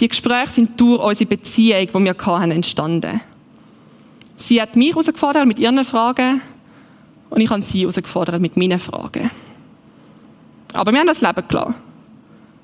Die 0.00 0.08
Gespräche 0.08 0.50
sind 0.52 0.80
durch 0.80 1.02
unsere 1.02 1.28
Beziehung, 1.28 1.86
die 1.86 2.04
wir 2.04 2.16
hatten, 2.26 2.50
entstanden. 2.50 3.20
Sie 4.36 4.60
hat 4.60 4.74
mich 4.74 4.90
herausgefordert 4.90 5.46
mit 5.46 5.58
ihren 5.58 5.84
Fragen 5.84 6.40
und 7.28 7.40
ich 7.40 7.50
habe 7.50 7.62
sie 7.62 7.80
herausgefordert 7.80 8.40
mit 8.40 8.56
meinen 8.56 8.78
Fragen. 8.78 9.30
Aber 10.72 10.92
wir 10.92 11.00
haben 11.00 11.06
das 11.06 11.20
Leben 11.20 11.46
gelassen. 11.46 11.74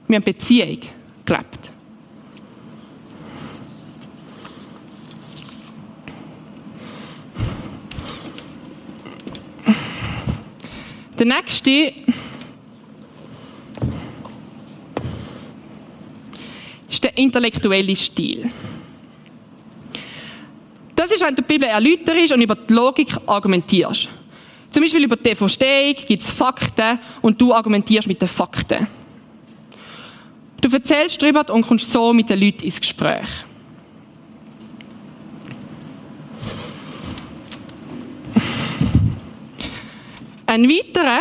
Wir 0.08 0.16
haben 0.16 0.24
Beziehung 0.24 0.78
gelebt. 1.24 1.72
Der 11.18 11.26
nächste 11.26 11.94
ist 16.88 17.02
der 17.02 17.16
intellektuelle 17.16 17.96
Stil. 17.96 18.50
Das 20.94 21.10
ist, 21.10 21.20
wenn 21.22 21.34
du 21.34 21.42
die 21.42 21.48
Bibel 21.48 21.68
erläuterst 21.68 22.32
und 22.32 22.42
über 22.42 22.54
die 22.54 22.72
Logik 22.72 23.08
argumentierst. 23.26 24.08
Zum 24.70 24.82
Beispiel 24.82 25.04
über 25.04 25.16
die 25.16 25.34
Verstehung 25.34 25.94
gibt 26.06 26.22
es 26.22 26.30
Fakten 26.30 26.98
und 27.22 27.40
du 27.40 27.54
argumentierst 27.54 28.08
mit 28.08 28.20
den 28.20 28.28
Fakten. 28.28 28.86
Du 30.66 30.72
erzählst 30.72 31.22
darüber 31.22 31.48
und 31.54 31.64
kommst 31.64 31.92
so 31.92 32.12
mit 32.12 32.28
den 32.28 32.40
Leuten 32.40 32.64
ins 32.64 32.80
Gespräch. 32.80 33.28
Ein 40.44 40.68
weiterer 40.68 41.20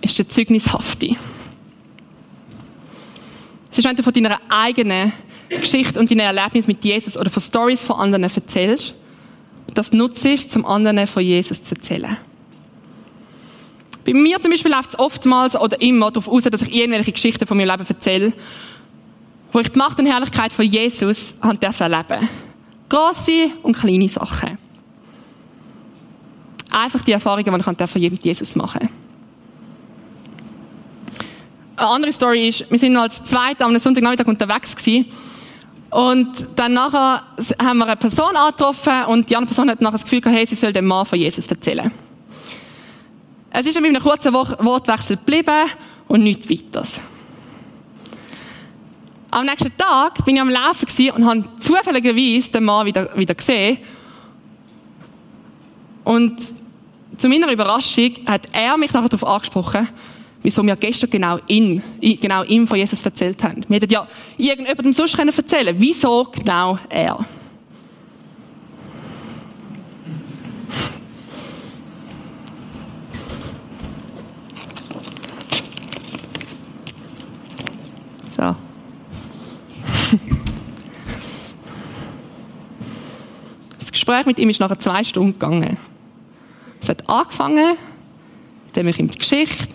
ist 0.00 0.18
der 0.18 0.28
Zeugnishafte. 0.28 1.14
Es 3.70 3.78
ist, 3.78 3.84
wenn 3.84 3.94
du 3.94 4.02
von 4.02 4.12
deiner 4.12 4.40
eigenen 4.48 5.12
Geschichte 5.48 6.00
und 6.00 6.10
deinen 6.10 6.20
Erlebnissen 6.20 6.72
mit 6.72 6.84
Jesus 6.84 7.16
oder 7.16 7.30
von 7.30 7.40
Stories 7.40 7.84
von 7.84 8.00
anderen 8.00 8.24
erzählst, 8.24 8.94
das 9.74 9.92
nutzt 9.92 10.50
zum 10.50 10.66
anderen 10.66 11.06
von 11.06 11.22
Jesus 11.22 11.62
zu 11.62 11.76
erzählen. 11.76 12.16
Bei 14.04 14.12
mir 14.12 14.40
zum 14.40 14.50
Beispiel 14.50 14.70
läuft 14.70 14.90
es 14.90 14.98
oftmals 14.98 15.56
oder 15.56 15.80
immer 15.80 16.10
darauf 16.10 16.28
aus, 16.28 16.42
dass 16.44 16.62
ich 16.62 16.74
irgendwelche 16.74 17.12
Geschichten 17.12 17.46
von 17.46 17.56
meinem 17.56 17.70
Leben 17.70 17.86
erzähle, 17.88 18.32
wo 19.52 19.60
ich 19.60 19.68
die 19.68 19.78
Macht 19.78 19.98
und 19.98 20.06
Herrlichkeit 20.06 20.52
von 20.52 20.64
Jesus 20.64 21.34
erleben 21.40 22.28
Grosse 22.88 23.50
und 23.62 23.76
kleine 23.76 24.08
Sachen. 24.08 24.58
einfach 26.70 27.02
die 27.02 27.12
Erfahrungen, 27.12 27.44
die 27.44 27.98
ich 27.98 28.10
mit 28.10 28.24
Jesus 28.24 28.56
machen 28.56 28.80
durfte. 28.80 29.02
Eine 31.76 31.88
andere 31.88 32.12
Story 32.12 32.48
ist, 32.48 32.70
wir 32.70 32.78
sind 32.78 32.96
als 32.96 33.24
Zweite 33.24 33.64
am 33.64 33.76
Sonntagnachmittag 33.78 34.26
unterwegs 34.26 34.76
gewesen. 34.76 35.06
Und 35.90 36.46
dann 36.56 36.74
nachher 36.74 37.22
haben 37.60 37.78
wir 37.78 37.86
eine 37.86 37.96
Person 37.96 38.36
angetroffen 38.36 39.04
und 39.08 39.28
die 39.28 39.36
andere 39.36 39.48
Person 39.48 39.68
hat 39.68 39.80
nachher 39.80 39.92
das 39.92 40.04
Gefühl 40.04 40.20
gehabt, 40.20 40.38
hey, 40.38 40.46
sie 40.46 40.54
soll 40.54 40.72
dem 40.72 40.86
Mann 40.86 41.04
von 41.04 41.18
Jesus 41.18 41.46
erzählen. 41.46 41.90
Es 43.54 43.66
ist 43.66 43.78
bei 43.78 43.86
einem 43.86 44.02
kurzen 44.02 44.32
Wortwechsel 44.32 45.16
geblieben 45.16 45.68
und 46.08 46.22
nichts 46.22 46.48
weiteres. 46.48 47.00
Am 49.30 49.44
nächsten 49.44 49.76
Tag 49.76 50.24
bin 50.24 50.36
ich 50.36 50.42
am 50.42 50.48
Laufen 50.48 51.10
und 51.10 51.26
habe 51.26 51.44
zufälligerweise 51.58 52.50
den 52.50 52.64
Mann 52.64 52.86
wieder, 52.86 53.16
wieder 53.16 53.34
gesehen. 53.34 53.78
Und 56.04 56.38
zu 57.18 57.28
meiner 57.28 57.52
Überraschung 57.52 58.12
hat 58.26 58.48
er 58.52 58.76
mich 58.78 58.92
nachher 58.92 59.10
darauf 59.10 59.28
angesprochen, 59.28 59.86
wieso 60.42 60.62
wir 60.64 60.76
gestern 60.76 61.10
genau 61.10 61.38
ihn, 61.46 61.82
genau 62.00 62.44
ihm 62.44 62.66
von 62.66 62.78
Jesus 62.78 63.04
erzählt 63.04 63.42
haben. 63.44 63.64
Wir 63.68 63.76
hätten 63.76 63.92
ja 63.92 64.08
irgendjemandem 64.38 64.92
sonst 64.94 65.18
erzählen 65.18 65.66
können. 65.66 65.80
Wieso 65.80 66.24
genau 66.24 66.78
er? 66.88 67.24
So. 78.36 78.56
Das 83.78 83.91
Gespräch 84.04 84.26
mit 84.26 84.40
ihm 84.40 84.50
ist 84.50 84.58
nachher 84.58 84.80
zwei 84.80 85.04
Stunden 85.04 85.34
gegangen. 85.34 85.76
Es 86.80 86.88
hat 86.88 87.08
angefangen, 87.08 87.76
indem 88.66 88.88
ich 88.88 88.98
ihm 88.98 89.08
die 89.08 89.16
Geschichte 89.18 89.68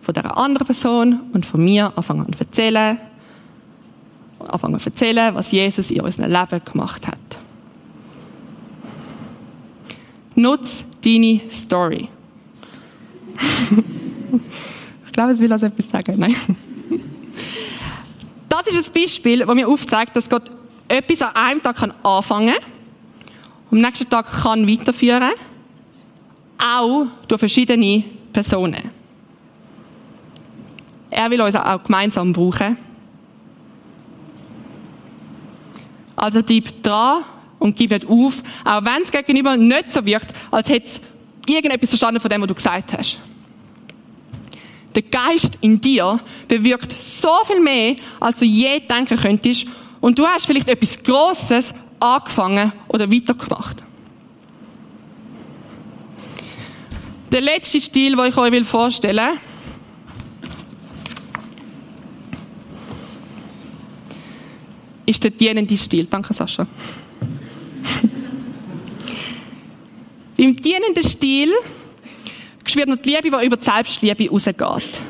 von 0.00 0.14
dieser 0.14 0.36
anderen 0.36 0.64
Person 0.64 1.20
und 1.32 1.44
von 1.44 1.64
mir 1.64 1.92
anfangen 1.96 2.32
zu 2.32 2.38
erzählen. 2.38 3.00
Anfangen 4.38 4.78
zu 4.78 4.90
erzählen, 4.90 5.34
was 5.34 5.50
Jesus 5.50 5.90
in 5.90 6.02
unserem 6.02 6.30
Leben 6.30 6.64
gemacht 6.64 7.04
hat. 7.08 7.18
Nutz 10.36 10.84
deine 11.04 11.40
Story. 11.50 12.08
ich 15.06 15.12
glaube, 15.12 15.32
es 15.32 15.40
will 15.40 15.52
also 15.52 15.66
etwas 15.66 15.90
sagen. 15.90 16.14
Nein. 16.16 16.36
Das 18.48 18.68
ist 18.68 18.88
ein 18.88 19.02
Beispiel, 19.02 19.40
das 19.44 19.52
mir 19.52 19.66
aufzeigt, 19.66 20.14
dass 20.14 20.28
Gott 20.28 20.48
etwas 20.86 21.22
an 21.22 21.34
einem 21.34 21.60
Tag 21.60 21.82
anfangen 22.04 22.54
kann, 22.54 22.73
am 23.74 23.80
nächsten 23.80 24.08
Tag 24.08 24.30
kann 24.42 24.68
weiterführen, 24.68 25.32
auch 26.58 27.06
durch 27.26 27.40
verschiedene 27.40 28.04
Personen. 28.32 28.90
Er 31.10 31.28
will 31.28 31.40
uns 31.40 31.56
auch 31.56 31.82
gemeinsam 31.82 32.32
brauchen. 32.32 32.76
Also 36.14 36.42
bleib 36.44 36.82
dran 36.84 37.24
und 37.58 37.76
gib 37.76 37.90
nicht 37.90 38.06
auf, 38.08 38.44
auch 38.64 38.84
wenn 38.84 39.02
es 39.02 39.10
gegenüber 39.10 39.56
nicht 39.56 39.90
so 39.90 40.06
wirkt, 40.06 40.32
als 40.52 40.68
hätte 40.68 40.86
es 40.86 41.00
irgendetwas 41.46 41.90
verstanden 41.90 42.20
von 42.20 42.30
dem, 42.30 42.42
was 42.42 42.48
du 42.48 42.54
gesagt 42.54 42.96
hast. 42.96 43.18
Der 44.94 45.02
Geist 45.02 45.58
in 45.60 45.80
dir 45.80 46.20
bewirkt 46.46 46.92
so 46.92 47.34
viel 47.44 47.60
mehr, 47.60 47.96
als 48.20 48.38
du 48.38 48.44
je 48.44 48.78
denken 48.78 49.18
könntest. 49.18 49.66
Und 50.00 50.16
du 50.16 50.24
hast 50.24 50.46
vielleicht 50.46 50.68
etwas 50.68 51.02
Grosses 51.02 51.74
angefangen 52.00 52.72
oder 52.88 53.10
weitergemacht. 53.10 53.82
Der 57.32 57.40
letzte 57.40 57.80
Stil, 57.80 58.16
den 58.16 58.26
ich 58.26 58.36
euch 58.36 58.64
vorstellen 58.64 59.26
will, 59.26 59.38
ist 65.06 65.24
der 65.24 65.32
dienende 65.32 65.76
Stil. 65.76 66.06
Danke, 66.06 66.32
Sascha. 66.32 66.64
Beim 70.36 70.54
dienenden 70.54 71.02
Stil 71.02 71.52
schwirrt 72.64 72.88
noch 72.88 72.98
die 72.98 73.10
Liebe, 73.10 73.36
die 73.38 73.46
über 73.46 73.56
die 73.56 73.64
Selbstliebe 73.64 74.30
rausgeht. 74.30 75.00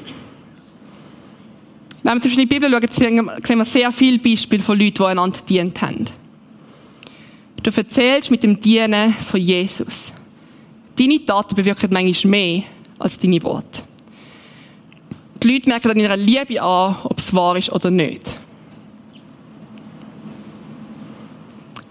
Wenn 2.03 2.15
wir 2.15 2.21
zum 2.21 2.31
Beispiel 2.31 2.43
in 2.43 2.49
die 2.49 2.59
Bibel 2.59 2.71
schauen, 2.71 3.31
sehen 3.43 3.59
wir 3.59 3.65
sehr 3.65 3.93
viele 3.93 4.19
Beispiele 4.19 4.63
von 4.63 4.79
Leuten, 4.79 4.95
die 4.95 5.05
einander 5.05 5.39
dient 5.49 5.81
haben. 5.81 6.05
Du 7.65 7.71
erzählst 7.75 8.31
mit 8.31 8.43
dem 8.43 8.61
Dienen 8.61 9.11
von 9.11 9.41
Jesus. 9.41 10.13
Deine 10.97 11.25
Taten 11.25 11.57
bewirken 11.57 11.89
manchmal 11.91 12.31
mehr 12.31 12.63
als 12.99 13.19
deine 13.19 13.43
Worte. 13.43 13.83
Die 15.43 15.51
Leute 15.51 15.71
merken 15.71 15.91
an 15.91 15.99
ihrer 15.99 16.17
Liebe 16.19 16.61
an, 16.61 16.97
ob 17.05 17.19
es 17.19 17.33
wahr 17.35 17.57
ist 17.57 17.73
oder 17.73 17.91
nicht. 17.91 18.23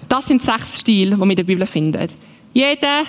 Das 0.08 0.28
sind 0.28 0.44
sechs 0.44 0.82
Stile, 0.82 1.16
die 1.16 1.20
wir 1.20 1.30
in 1.32 1.36
der 1.36 1.44
Bibel 1.44 1.66
finden. 1.66 2.08
Jeder 2.54 3.02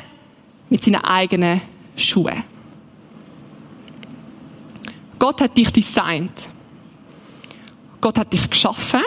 mit 0.70 0.82
seinen 0.82 1.04
eigenen 1.04 1.60
Schuhen. 1.96 2.44
Gott 5.18 5.42
hat 5.42 5.54
dich 5.54 5.70
designt. 5.70 6.48
Gott 8.00 8.18
hat 8.18 8.32
dich 8.32 8.48
geschaffen. 8.48 9.02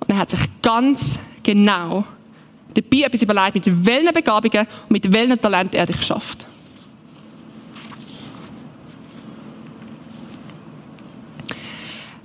Und 0.00 0.10
er 0.10 0.18
hat 0.18 0.30
sich 0.30 0.40
ganz 0.62 1.16
genau 1.44 2.04
dabei 2.74 3.06
etwas 3.06 3.22
überlegt, 3.22 3.54
mit 3.54 3.86
welchen 3.86 4.12
Begabungen 4.12 4.66
und 4.82 4.90
mit 4.90 5.12
welchen 5.12 5.40
Talenten 5.40 5.78
er 5.78 5.86
dich 5.86 6.02
schafft. 6.02 6.46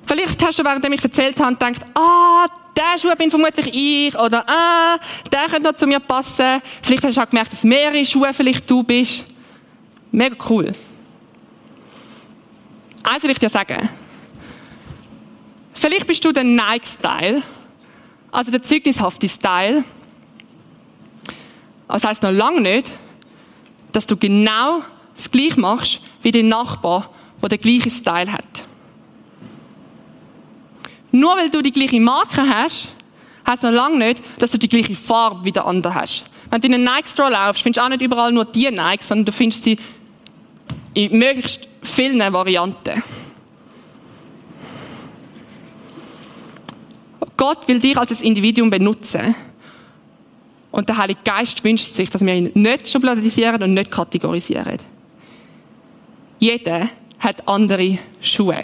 Vielleicht 0.06 0.44
hast 0.44 0.58
du, 0.58 0.64
während 0.64 0.84
ich 0.84 1.04
erzählt 1.04 1.40
habe, 1.40 1.54
gedacht, 1.54 1.86
ah, 1.94 2.48
der 2.76 2.98
Schuh 2.98 3.16
bin 3.16 3.30
vermutlich 3.30 3.70
ich, 3.74 4.18
oder 4.18 4.44
ah, 4.50 4.98
der 5.32 5.48
könnte 5.50 5.70
noch 5.70 5.76
zu 5.76 5.86
mir 5.86 6.00
passen. 6.00 6.62
Vielleicht 6.82 7.04
hast 7.04 7.18
du 7.18 7.22
auch 7.22 7.30
gemerkt, 7.30 7.52
dass 7.52 7.64
mehrere 7.64 8.04
Schuhe 8.04 8.34
vielleicht 8.34 8.70
du 8.70 8.82
bist. 8.82 9.26
Mega 10.12 10.36
cool. 10.50 10.72
Eins 13.04 13.24
will 13.24 13.32
ich 13.32 13.40
dir 13.40 13.50
sagen. 13.50 13.88
Vielleicht 15.74 16.08
bist 16.08 16.26
du 16.26 16.32
der 16.32 16.44
Nike-Style, 16.44 17.42
also 18.32 18.52
der 18.52 18.62
zeugnishafte 18.62 19.30
Style. 19.30 19.84
Das 21.90 22.04
heisst 22.04 22.22
noch 22.22 22.32
lange 22.32 22.62
nicht, 22.62 22.90
dass 23.92 24.06
du 24.06 24.16
genau 24.16 24.84
das 25.16 25.30
Gleiche 25.32 25.60
machst 25.60 26.02
wie 26.22 26.32
dein 26.32 26.48
Nachbar, 26.48 27.10
der 27.42 27.50
den 27.50 27.60
gleichen 27.60 27.92
Style 27.92 28.32
hat. 28.32 28.46
Nur 31.12 31.36
weil 31.36 31.50
du 31.50 31.62
die 31.62 31.72
gleiche 31.72 32.00
Marke 32.00 32.48
hast, 32.48 32.90
heißt 33.48 33.64
noch 33.64 33.72
lange 33.72 33.98
nicht, 33.98 34.22
dass 34.38 34.52
du 34.52 34.60
die 34.60 34.70
gleiche 34.70 34.94
Farbe 34.94 35.44
wie 35.44 35.52
der 35.52 35.66
andere 35.66 35.96
hast. 35.96 36.26
Wenn 36.52 36.62
du 36.62 36.68
in 36.68 36.76
einen 36.76 36.84
Nike-Store 36.84 37.32
laufst, 37.32 37.64
findest 37.64 37.82
du 37.82 37.86
auch 37.86 37.90
nicht 37.90 38.02
überall 38.02 38.32
nur 38.32 38.46
die 38.46 38.70
Nike, 38.70 39.04
sondern 39.04 39.26
du 39.26 39.32
findest 39.32 39.64
sie 39.64 39.78
in 40.94 41.18
möglichst 41.18 41.68
vielen 41.82 42.20
Varianten. 42.32 43.02
Gott 47.36 47.68
will 47.68 47.80
dich 47.80 47.98
als 47.98 48.22
Individuum 48.22 48.70
benutzen. 48.70 49.34
Und 50.72 50.88
der 50.88 50.98
Heilige 50.98 51.22
Geist 51.24 51.64
wünscht 51.64 51.96
sich, 51.96 52.10
dass 52.10 52.26
wir 52.26 52.34
ihn 52.34 52.52
nicht 52.54 52.88
schubladisieren 52.88 53.62
und 53.64 53.74
nicht 53.74 53.90
kategorisieren. 53.90 54.78
Jeder 56.40 56.90
hat 57.20 57.48
andere 57.48 57.98
Schuhe. 58.22 58.64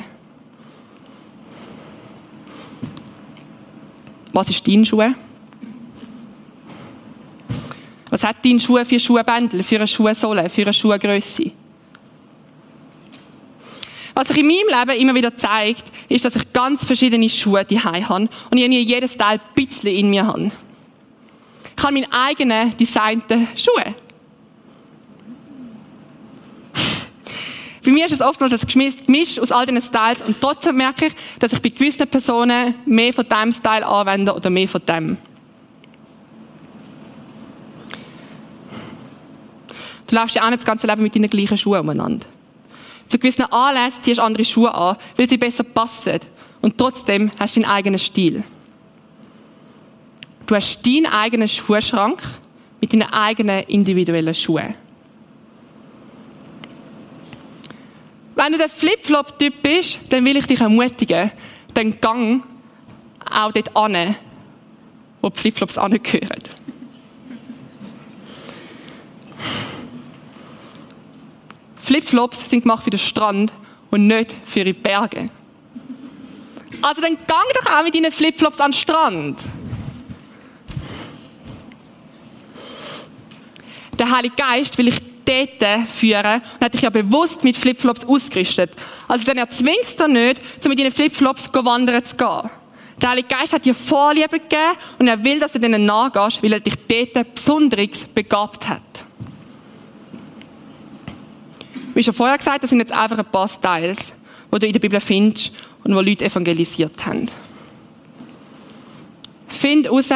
Was 4.31 4.49
ist 4.49 4.67
dein 4.67 4.85
Schuh? 4.85 5.03
Was 8.09 8.23
hat 8.23 8.37
dein 8.45 8.59
Schuh 8.59 8.83
für 8.85 8.99
Schuhbändel, 8.99 9.63
für 9.63 9.77
eine 9.77 9.87
Schuhsohle, 9.87 10.49
für 10.49 10.61
eine 10.61 10.73
Schuhgröße? 10.73 11.51
Was 14.13 14.29
sich 14.29 14.37
in 14.37 14.47
meinem 14.47 14.87
Leben 14.87 15.01
immer 15.01 15.15
wieder 15.15 15.35
zeigt, 15.35 15.91
ist, 16.07 16.23
dass 16.23 16.37
ich 16.37 16.53
ganz 16.53 16.85
verschiedene 16.85 17.29
Schuhe 17.29 17.65
daheim 17.65 18.07
habe 18.07 18.29
und 18.49 18.57
ich 18.57 18.87
jedes 18.87 19.17
Teil 19.17 19.39
ein 19.39 19.53
bisschen 19.53 19.89
in 19.89 20.09
mir 20.09 20.25
habe. 20.25 20.51
Ich 21.77 21.83
habe 21.83 21.93
meine 21.93 22.11
eigenen 22.11 22.75
designten 22.77 23.47
Schuhe. 23.55 23.95
Für 27.85 27.91
mich 27.91 28.05
ist 28.05 28.13
es 28.13 28.21
oftmals 28.21 28.51
ein 28.51 28.95
Gemisch 29.05 29.37
aus 29.39 29.51
all 29.51 29.67
diesen 29.67 29.81
Styles 29.81 30.23
und 30.23 30.41
trotzdem 30.41 30.77
merke 30.77 31.05
ich, 31.05 31.13
dass 31.37 31.53
ich 31.53 31.61
bei 31.61 31.69
gewissen 31.69 32.07
Personen 32.07 32.73
mehr 32.85 33.13
von 33.13 33.27
diesem 33.29 33.51
Style 33.51 33.85
anwende 33.85 34.33
oder 34.33 34.49
mehr 34.49 34.67
von 34.67 34.81
dem. 34.87 35.17
Du 40.07 40.15
läufst 40.15 40.35
ja 40.35 40.43
auch 40.43 40.49
nicht 40.49 40.61
das 40.61 40.65
ganze 40.65 40.87
Leben 40.87 41.03
mit 41.03 41.15
deinen 41.15 41.29
gleichen 41.29 41.59
Schuhen 41.59 41.81
umeinander. 41.81 42.25
Zu 43.07 43.19
gewissen 43.19 43.45
Anlässen 43.51 44.01
ziehst 44.01 44.17
du 44.17 44.23
andere 44.23 44.45
Schuhe 44.45 44.73
an, 44.73 44.97
weil 45.15 45.29
sie 45.29 45.37
besser 45.37 45.63
passen. 45.63 46.19
Und 46.61 46.77
trotzdem 46.79 47.29
hast 47.37 47.55
du 47.55 47.59
deinen 47.59 47.69
eigenen 47.69 47.99
Stil. 47.99 48.43
Du 50.45 50.55
hast 50.55 50.85
deinen 50.85 51.07
eigenen 51.07 51.47
Schuhschrank 51.47 52.21
mit 52.79 52.93
deinen 52.93 53.11
eigenen 53.11 53.63
individuellen 53.63 54.33
Schuhen. 54.33 54.75
Wenn 58.35 58.51
du 58.51 58.57
der 58.57 58.69
Flip-Flop-Typ 58.69 59.61
bist, 59.63 60.11
dann 60.11 60.25
will 60.25 60.35
ich 60.37 60.45
dich 60.45 60.59
ermutigen, 60.59 61.31
dann 61.73 61.99
Gang 61.99 62.43
auch 63.27 63.51
dort 63.51 63.75
an, 63.75 64.15
wo 65.21 65.29
die 65.29 65.39
Flip-Flops 65.39 65.77
angehören. 65.77 66.43
Flip-Flops 71.77 72.49
sind 72.49 72.63
gemacht 72.63 72.83
für 72.83 72.89
den 72.89 72.99
Strand 72.99 73.53
und 73.89 74.07
nicht 74.07 74.35
für 74.45 74.63
die 74.63 74.73
Berge. 74.73 75.29
Also 76.81 77.01
dann 77.01 77.15
gang 77.25 77.45
doch 77.53 77.71
auch 77.71 77.83
mit 77.83 77.95
deinen 77.95 78.11
Flip-Flops 78.11 78.59
an 78.59 78.71
den 78.71 78.77
Strand. 78.77 79.43
Der 83.97 84.11
Heilige 84.11 84.35
Geist 84.35 84.77
will 84.77 84.89
ich 84.89 84.95
dort 85.25 85.89
führen 85.89 86.41
und 86.41 86.61
hat 86.65 86.73
dich 86.73 86.81
ja 86.81 86.89
bewusst 86.89 87.43
mit 87.43 87.57
Flipflops 87.57 88.05
ausgerüstet. 88.05 88.71
Also 89.07 89.25
dann 89.25 89.37
erzwingt 89.37 89.83
es 89.83 89.95
dir 89.95 90.07
nicht, 90.07 90.41
um 90.63 90.69
mit 90.69 90.79
deinen 90.79 90.91
Flipflops 90.91 91.51
wandern 91.53 92.03
zu 92.03 92.15
gehen. 92.15 92.49
Der 93.01 93.09
Heilige 93.09 93.27
Geist 93.27 93.53
hat 93.53 93.65
dir 93.65 93.75
Vorliebe 93.75 94.39
gegeben 94.39 94.77
und 94.99 95.07
er 95.07 95.23
will, 95.23 95.39
dass 95.39 95.53
du 95.53 95.59
denen 95.59 95.85
nachgehst, 95.85 96.41
weil 96.41 96.53
er 96.53 96.59
dich 96.59 96.75
dort 96.87 97.35
besonders 97.35 98.05
begabt 98.13 98.67
hat. 98.67 98.81
Wie 101.93 102.03
schon 102.03 102.13
vorher 102.13 102.37
gesagt, 102.37 102.63
das 102.63 102.69
sind 102.69 102.79
jetzt 102.79 102.91
einfach 102.91 103.17
ein 103.17 103.25
paar 103.25 103.47
Styles, 103.47 104.13
die 104.53 104.59
du 104.59 104.67
in 104.67 104.73
der 104.73 104.79
Bibel 104.79 104.99
findest 104.99 105.51
und 105.83 105.95
wo 105.95 106.01
Leute 106.01 106.25
evangelisiert 106.25 107.05
haben. 107.05 107.29
Find 109.47 109.85
heraus, 109.85 110.09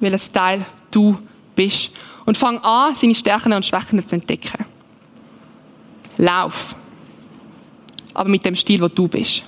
welchen 0.00 0.18
Style 0.18 0.64
du 0.90 1.18
bist 1.54 1.90
und 2.28 2.36
fang 2.36 2.58
an, 2.58 2.94
seine 2.94 3.14
Stärken 3.14 3.54
und 3.54 3.64
Schwächen 3.64 4.06
zu 4.06 4.14
entdecken. 4.14 4.66
Lauf. 6.18 6.76
Aber 8.12 8.28
mit 8.28 8.44
dem 8.44 8.54
Stil, 8.54 8.82
wo 8.82 8.88
du 8.88 9.08
bist. 9.08 9.44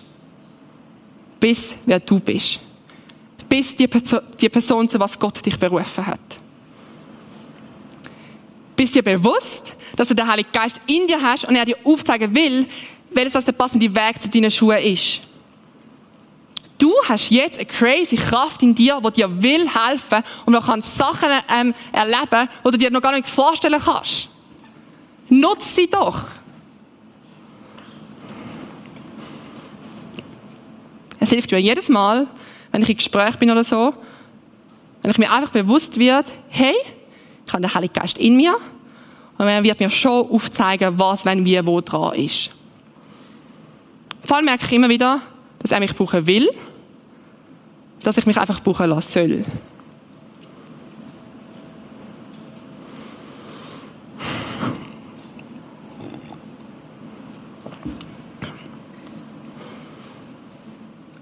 Bis 1.38 1.74
wer 1.84 2.00
du 2.00 2.18
bist. 2.20 2.58
Bis 3.46 3.76
die, 3.76 3.86
Person, 3.86 4.20
die 4.40 4.48
Person, 4.48 4.88
zu 4.88 4.98
was 4.98 5.18
Gott 5.18 5.44
dich 5.44 5.58
berufen 5.58 6.06
hat. 6.06 6.20
Bist 8.74 8.94
dir 8.94 9.02
bewusst, 9.02 9.76
dass 9.94 10.08
du 10.08 10.14
den 10.14 10.26
Heiligen 10.26 10.50
Geist 10.50 10.78
in 10.86 11.06
dir 11.06 11.20
hast 11.20 11.44
und 11.44 11.56
er 11.56 11.66
dir 11.66 11.76
aufzeigen 11.84 12.34
will, 12.34 12.64
welches 13.10 13.44
der 13.44 13.52
passende 13.52 13.94
Weg 13.94 14.22
zu 14.22 14.30
deinen 14.30 14.50
Schuhen 14.50 14.78
ist. 14.78 15.20
Du 16.80 16.94
hast 17.06 17.30
jetzt 17.30 17.58
eine 17.58 17.66
crazy 17.66 18.16
Kraft 18.16 18.62
in 18.62 18.74
dir, 18.74 18.98
die 19.04 19.12
dir 19.12 19.42
will 19.42 19.68
helfen 19.68 20.22
und 20.46 20.54
du 20.54 20.60
kannst 20.62 20.96
Sachen 20.96 21.28
ähm, 21.54 21.74
erleben, 21.92 22.48
die 22.64 22.70
du 22.70 22.78
dir 22.78 22.90
noch 22.90 23.02
gar 23.02 23.12
nicht 23.12 23.28
vorstellen 23.28 23.78
kannst. 23.84 24.30
Nutze 25.28 25.68
sie 25.68 25.90
doch. 25.90 26.22
Es 31.20 31.28
hilft 31.28 31.52
mir 31.52 31.58
jedes 31.58 31.90
Mal, 31.90 32.26
wenn 32.72 32.82
ich 32.82 32.88
im 32.88 32.96
Gespräch 32.96 33.36
bin 33.36 33.50
oder 33.50 33.62
so, 33.62 33.92
wenn 35.02 35.10
ich 35.10 35.18
mir 35.18 35.30
einfach 35.30 35.50
bewusst 35.50 35.98
wird, 35.98 36.32
hey, 36.48 36.74
ich 37.46 37.52
habe 37.52 37.60
den 37.60 37.74
Heiligen 37.74 37.92
Geist 37.92 38.16
in 38.16 38.36
mir 38.36 38.56
und 39.36 39.46
er 39.46 39.62
wird 39.62 39.80
mir 39.80 39.90
schon 39.90 40.30
aufzeigen, 40.30 40.98
was, 40.98 41.26
wenn, 41.26 41.44
wie, 41.44 41.60
wo 41.66 41.82
dran 41.82 42.14
ist. 42.14 42.50
Vor 44.24 44.38
allem 44.38 44.46
merke 44.46 44.64
ich 44.64 44.72
immer 44.72 44.88
wieder, 44.88 45.20
dass 45.61 45.70
er 45.70 45.81
mich 45.81 45.94
brauchen 45.94 46.27
will 46.27 46.49
dass 48.03 48.16
ich 48.16 48.27
mich 48.27 48.38
einfach 48.38 48.61
buchen 48.61 48.88
lassen 48.88 49.09
soll. 49.09 49.44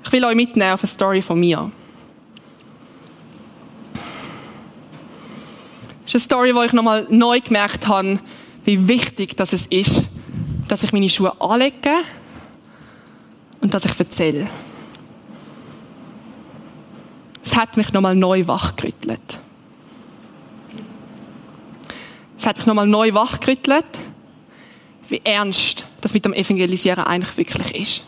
Ich 0.04 0.12
will 0.12 0.24
euch 0.24 0.36
mitnehmen 0.36 0.72
auf 0.72 0.82
eine 0.82 0.88
Story 0.88 1.20
von 1.20 1.38
mir. 1.38 1.70
Das 6.04 6.14
ist 6.14 6.14
eine 6.14 6.20
Story, 6.20 6.54
wo 6.54 6.62
ich 6.62 6.72
nochmal 6.72 7.06
neu 7.10 7.40
gemerkt 7.40 7.86
habe, 7.86 8.18
wie 8.64 8.88
wichtig 8.88 9.36
das 9.36 9.52
es 9.52 9.66
ist, 9.66 10.04
dass 10.66 10.82
ich 10.82 10.92
meine 10.92 11.10
Schuhe 11.10 11.38
anlege 11.40 11.90
und 13.60 13.74
dass 13.74 13.84
ich 13.84 13.92
erzähle 14.18 14.48
es 17.42 17.56
hat 17.56 17.76
mich 17.76 17.92
nochmal 17.92 18.14
neu 18.14 18.46
wachgerüttelt. 18.46 19.40
Es 22.36 22.46
hat 22.46 22.56
mich 22.56 22.66
nochmal 22.66 22.86
neu 22.86 23.14
wachgerüttelt, 23.14 23.86
wie 25.08 25.20
ernst 25.24 25.86
das 26.00 26.14
mit 26.14 26.24
dem 26.24 26.34
Evangelisieren 26.34 27.04
eigentlich 27.04 27.36
wirklich 27.36 27.74
ist. 27.74 28.04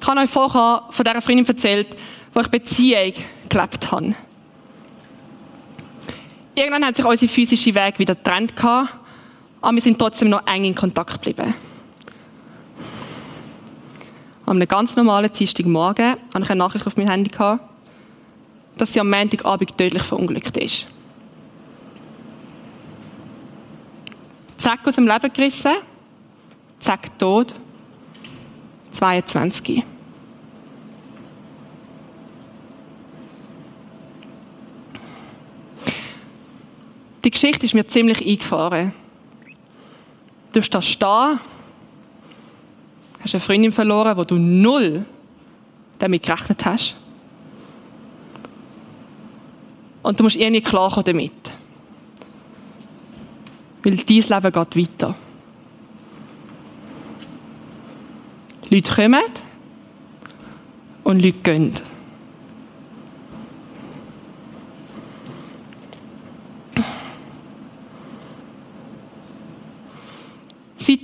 Ich 0.00 0.06
habe 0.06 0.20
euch 0.20 0.30
vorher 0.30 0.82
von 0.90 1.04
dieser 1.04 1.22
Freundin 1.22 1.46
erzählt, 1.46 1.96
wo 2.34 2.40
ich 2.40 2.48
Beziehung 2.48 3.14
gelebt 3.48 3.90
habe. 3.90 4.14
Irgendwann 6.56 6.84
hat 6.84 6.96
sich 6.96 7.04
unsere 7.04 7.32
physische 7.32 7.74
Weg 7.74 7.98
wieder 7.98 8.14
getrennt, 8.14 8.54
aber 9.64 9.74
wir 9.76 9.82
sind 9.82 9.98
trotzdem 9.98 10.28
noch 10.28 10.46
eng 10.46 10.64
in 10.64 10.74
Kontakt 10.74 11.12
geblieben. 11.14 11.54
An 14.46 14.56
einem 14.56 14.68
ganz 14.68 14.94
normalen 14.94 15.32
Dienstagmorgen 15.32 16.12
hatte 16.12 16.42
ich 16.42 16.50
eine 16.50 16.58
Nachricht 16.58 16.86
auf 16.86 16.96
meinem 16.96 17.08
Handy, 17.08 17.30
dass 18.76 18.92
sie 18.92 19.00
am 19.00 19.08
Montagabend 19.08 19.76
tödlich 19.78 20.02
verunglückt 20.02 20.56
ist. 20.58 20.86
Zack, 24.58 24.80
aus 24.86 24.96
dem 24.96 25.06
Leben 25.06 25.32
gerissen. 25.32 25.72
Zack, 26.78 27.18
tot. 27.18 27.54
22. 28.92 29.82
Die 37.24 37.30
Geschichte 37.30 37.64
ist 37.64 37.74
mir 37.74 37.86
ziemlich 37.86 38.26
eingefahren. 38.26 38.92
Du 40.54 40.62
stehst 40.62 41.02
da 41.02 41.38
Hast 43.20 43.32
du 43.32 43.38
eine 43.38 43.40
Freundin 43.40 43.72
verloren, 43.72 44.16
wo 44.16 44.24
du 44.24 44.36
null 44.36 45.04
damit 45.98 46.22
gerechnet 46.22 46.64
hast? 46.64 46.94
Und 50.02 50.20
du 50.20 50.24
musst 50.24 50.36
irgendwie 50.36 50.60
klarkommen 50.60 51.04
damit. 51.06 51.32
Weil 53.82 53.96
dein 53.96 54.06
Leben 54.06 54.52
geht 54.52 54.76
weiter. 54.76 55.14
Leute 58.68 58.94
kommen 58.94 59.22
und 61.04 61.22
Leute 61.22 61.38
gehen. 61.38 61.72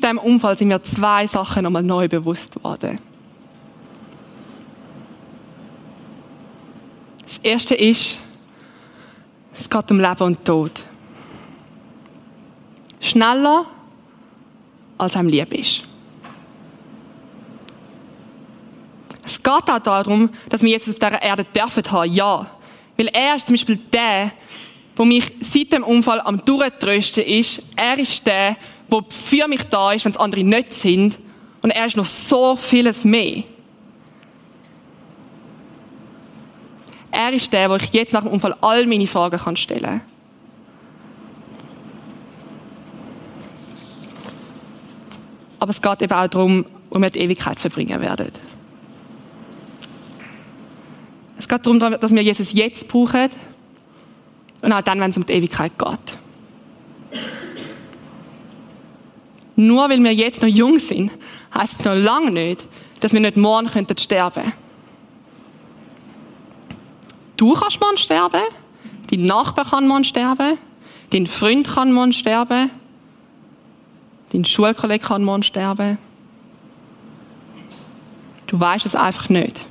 Seit 0.00 0.12
diesem 0.12 0.18
Unfall 0.18 0.56
sind 0.56 0.68
mir 0.68 0.82
zwei 0.82 1.26
Sachen 1.26 1.62
nochmal 1.62 1.82
neu 1.82 2.08
bewusst 2.08 2.54
geworden. 2.54 2.98
Das 7.26 7.38
erste 7.38 7.74
ist, 7.74 8.18
es 9.54 9.68
geht 9.68 9.90
um 9.90 10.00
Leben 10.00 10.22
und 10.22 10.44
Tod. 10.44 10.72
Schneller, 13.00 13.66
als 14.96 15.16
einem 15.16 15.28
lieb 15.28 15.52
ist. 15.52 15.82
Es 19.24 19.42
geht 19.42 19.52
auch 19.52 19.78
darum, 19.78 20.30
dass 20.48 20.62
wir 20.62 20.70
Jesus 20.70 20.94
auf 20.94 20.98
dieser 20.98 21.22
Erde 21.22 21.44
dürfen 21.44 21.82
haben, 21.90 22.12
ja. 22.12 22.46
Weil 22.96 23.08
er 23.08 23.36
ist 23.36 23.46
zum 23.46 23.54
Beispiel 23.54 23.76
der, 23.76 24.32
der 24.96 25.04
mich 25.04 25.32
seit 25.40 25.72
dem 25.72 25.84
Unfall 25.84 26.20
am 26.22 26.42
Durchtrösten 26.44 27.24
ist. 27.24 27.66
Er 27.76 27.98
ist 27.98 28.26
der, 28.26 28.56
der 28.90 29.05
für 29.09 29.48
mich 29.48 29.62
da 29.64 29.92
ist, 29.92 30.05
wenn 30.05 30.12
es 30.12 30.18
andere 30.18 30.44
nicht 30.44 30.72
sind. 30.72 31.18
Und 31.62 31.70
er 31.70 31.87
ist 31.87 31.96
noch 31.96 32.07
so 32.07 32.57
vieles 32.57 33.05
mehr. 33.05 33.42
Er 37.11 37.33
ist 37.33 37.53
der, 37.53 37.68
wo 37.70 37.76
ich 37.76 37.92
jetzt 37.92 38.12
nach 38.12 38.22
dem 38.22 38.31
Unfall 38.31 38.57
all 38.61 38.87
meine 38.87 39.07
Fragen 39.07 39.38
kann 39.38 39.57
stellen 39.57 39.83
kann. 39.83 40.00
Aber 45.59 45.70
es 45.70 45.83
geht 45.83 46.03
eben 46.03 46.12
auch 46.12 46.29
darum, 46.29 46.64
wo 46.88 46.98
wir 46.98 47.11
die 47.11 47.20
Ewigkeit 47.20 47.61
verbringen 47.61 48.00
werden. 48.00 48.31
Es 51.38 51.46
geht 51.46 51.66
darum, 51.66 51.79
dass 51.79 52.14
wir 52.14 52.22
Jesus 52.22 52.53
jetzt 52.53 52.88
brauchen 52.88 53.29
und 54.62 54.72
auch 54.72 54.83
dann, 54.83 55.00
wenn 55.00 55.11
es 55.11 55.16
um 55.16 55.26
die 55.26 55.33
Ewigkeit 55.35 55.72
geht. 55.79 56.18
Nur 59.66 59.88
weil 59.90 60.02
wir 60.02 60.14
jetzt 60.14 60.42
noch 60.42 60.48
jung 60.48 60.78
sind, 60.78 61.12
heißt 61.54 61.80
es 61.80 61.84
noch 61.84 61.94
lange 61.94 62.30
nicht, 62.30 62.66
dass 63.00 63.12
wir 63.12 63.20
nicht 63.20 63.36
morgen 63.36 63.68
könnten 63.68 63.96
sterben. 63.96 64.52
Du 67.36 67.54
kannst 67.54 67.80
morgen 67.80 67.96
sterben, 67.96 68.42
dein 69.10 69.22
Nachbar 69.22 69.64
kann 69.64 69.88
morgen 69.88 70.04
sterben, 70.04 70.58
Dein 71.10 71.26
Freund 71.26 71.66
kann 71.66 71.92
morgen 71.92 72.12
sterben. 72.12 72.70
Dein 74.32 74.44
Schulkollege 74.44 75.04
kann 75.04 75.24
morgen 75.24 75.42
sterben. 75.42 75.98
Du 78.46 78.58
weißt 78.58 78.86
es 78.86 78.94
einfach 78.94 79.28
nicht. 79.28 79.66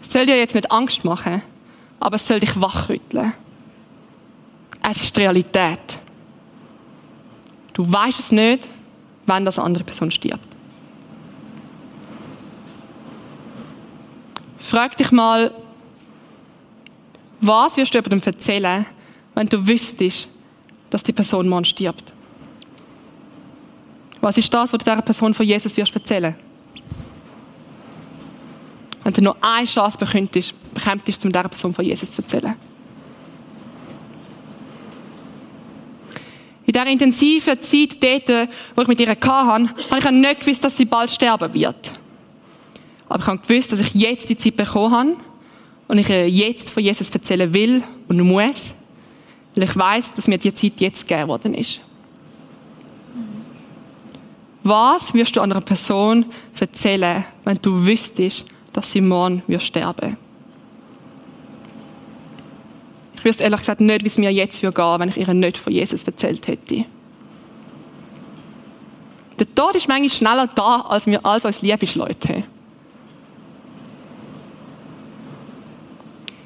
Es 0.00 0.12
soll 0.12 0.24
dir 0.26 0.38
jetzt 0.38 0.54
nicht 0.54 0.72
Angst 0.72 1.04
machen, 1.04 1.42
aber 2.00 2.16
es 2.16 2.26
soll 2.26 2.40
dich 2.40 2.58
wachrütteln. 2.60 3.34
Es 4.82 5.02
ist 5.02 5.16
die 5.16 5.20
Realität. 5.20 5.98
Du 7.74 7.90
weißt 7.90 8.18
es 8.18 8.32
nicht, 8.32 8.68
wenn 9.26 9.44
das 9.44 9.58
andere 9.58 9.84
Person 9.84 10.10
stirbt. 10.10 10.46
Frag 14.60 14.96
dich 14.96 15.10
mal, 15.10 15.52
was 17.40 17.76
wirst 17.76 17.92
du 17.92 17.98
jemandem 17.98 18.22
erzählen, 18.24 18.86
wenn 19.34 19.46
du 19.46 19.66
wüsstest, 19.66 20.28
dass 20.88 21.02
die 21.02 21.12
Person 21.12 21.48
morgen 21.48 21.64
stirbt? 21.64 22.12
Was 24.20 24.38
ist 24.38 24.54
das, 24.54 24.72
was 24.72 24.78
du 24.78 24.90
dieser 24.90 25.02
Person 25.02 25.34
von 25.34 25.44
Jesus 25.44 25.76
wirst 25.76 25.94
erzählen? 25.94 26.34
Wenn 29.02 29.12
du 29.12 29.20
nur 29.20 29.36
eine 29.42 29.66
Chance 29.66 29.98
bekämpftest, 29.98 31.24
um 31.26 31.32
dieser 31.32 31.48
Person 31.48 31.74
von 31.74 31.84
Jesus 31.84 32.10
zu 32.10 32.22
erzählen. 32.22 32.54
In 36.74 36.80
dieser 36.80 36.92
intensiven 36.92 37.62
Zeit 37.62 38.02
dort, 38.02 38.48
wo 38.74 38.82
ich 38.82 38.88
mit 38.88 38.98
ihr 38.98 39.08
hatte, 39.08 39.28
habe 39.28 39.68
ich 39.96 40.10
nicht 40.10 40.40
gewusst, 40.40 40.64
dass 40.64 40.76
sie 40.76 40.84
bald 40.84 41.08
sterben 41.08 41.54
wird. 41.54 41.92
Aber 43.08 43.20
ich 43.20 43.26
habe 43.28 43.38
gewusst, 43.38 43.70
dass 43.70 43.78
ich 43.78 43.94
jetzt 43.94 44.28
die 44.28 44.36
Zeit 44.36 44.56
bekommen 44.56 44.92
habe 44.92 45.16
und 45.86 45.98
ich 45.98 46.08
jetzt 46.08 46.70
von 46.70 46.82
Jesus 46.82 47.10
erzählen 47.10 47.54
will 47.54 47.80
und 48.08 48.20
muss, 48.22 48.74
weil 49.54 49.62
ich 49.62 49.76
weiß, 49.76 50.14
dass 50.14 50.26
mir 50.26 50.38
die 50.38 50.52
Zeit 50.52 50.80
jetzt 50.80 51.06
gegeben 51.06 51.28
worden 51.28 51.54
ist. 51.54 51.80
Was 54.64 55.14
wirst 55.14 55.36
du 55.36 55.42
einer 55.42 55.60
Person 55.60 56.26
erzählen, 56.58 57.22
wenn 57.44 57.58
du 57.62 57.86
wüsstest, 57.86 58.46
dass 58.72 58.90
sie 58.90 59.00
morgen 59.00 59.44
wird 59.46 59.62
sterben? 59.62 60.16
Ich 63.24 63.30
wüsste 63.30 63.44
ehrlich 63.44 63.60
gesagt 63.60 63.80
nicht, 63.80 64.04
wie 64.04 64.08
es 64.08 64.18
mir 64.18 64.30
jetzt 64.30 64.62
würde 64.62 64.76
gehen, 64.76 65.00
wenn 65.00 65.08
ich 65.08 65.16
ihr 65.16 65.32
nicht 65.32 65.56
von 65.56 65.72
Jesus 65.72 66.04
erzählt 66.04 66.46
hätte. 66.46 66.84
Der 69.38 69.54
Tod 69.54 69.74
ist 69.74 69.88
manchmal 69.88 70.10
schneller 70.10 70.46
da, 70.54 70.80
als 70.80 71.06
wir 71.06 71.24
als 71.24 71.46
uns 71.46 71.62
lieb 71.62 71.94
Leute. 71.94 72.44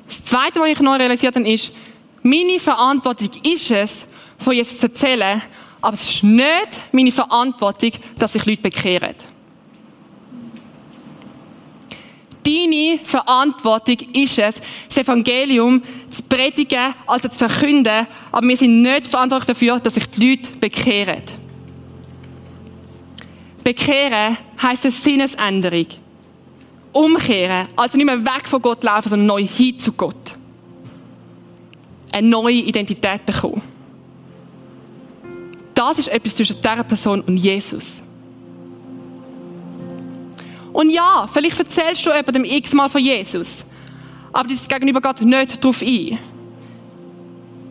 Das 0.07 0.25
Zweite, 0.25 0.61
was 0.61 0.69
ich 0.69 0.79
noch 0.79 0.97
realisiert 0.97 1.35
habe, 1.35 1.51
ist, 1.51 1.75
meine 2.23 2.61
Verantwortung 2.61 3.31
ist 3.43 3.73
es, 3.73 4.07
von 4.39 4.53
Jesus 4.53 4.77
zu 4.77 4.87
erzählen, 4.87 5.43
aber 5.81 5.95
es 5.95 6.09
ist 6.09 6.23
nicht 6.23 6.93
meine 6.93 7.11
Verantwortung, 7.11 7.91
dass 8.21 8.35
sich 8.35 8.47
Leute 8.47 8.63
bekehren. 8.63 9.17
Deine 12.49 12.99
Verantwortung 13.05 13.99
ist 14.15 14.39
es, 14.39 14.55
das 14.89 14.97
Evangelium 14.97 15.83
zu 16.11 16.23
predigen, 16.23 16.95
also 17.07 17.29
zu 17.29 17.47
verkünden, 17.47 18.07
aber 18.33 18.49
wir 18.49 18.57
sind 18.57 18.81
nicht 18.81 19.07
verantwortlich 19.07 19.49
dafür, 19.49 19.79
dass 19.81 19.95
sich 19.95 20.09
die 20.09 20.31
Leute 20.31 20.49
bekehren. 20.59 21.21
Bekehren 23.63 24.39
heisst 24.63 24.85
eine 24.85 24.93
Sinnesänderung. 24.93 25.87
Umkehren, 26.91 27.69
also 27.77 27.99
nicht 27.99 28.07
mehr 28.07 28.25
weg 28.25 28.49
von 28.49 28.63
Gott 28.63 28.83
laufen, 28.83 29.11
sondern 29.11 29.27
neu 29.27 29.47
hin 29.47 29.79
zu 29.79 29.93
Gott. 29.93 30.35
Eine 32.13 32.29
neue 32.29 32.55
Identität 32.55 33.27
bekommen. 33.27 33.61
Das 35.75 35.99
ist 35.99 36.09
etwas 36.09 36.35
zwischen 36.35 36.57
dieser 36.57 36.83
Person 36.83 37.21
und 37.21 37.37
Jesus. 37.37 38.03
Und 40.79 40.91
ja, 40.91 41.27
vielleicht 41.27 41.59
erzählst 41.59 42.07
du 42.07 42.11
jemandem 42.11 42.45
x-mal 42.45 42.89
von 42.89 43.01
Jesus, 43.01 43.65
aber 44.33 44.49
das 44.49 44.69
Gegenüber 44.69 45.01
geht 45.01 45.23
nicht 45.23 45.65
darauf 45.65 45.83
ein. 45.83 46.19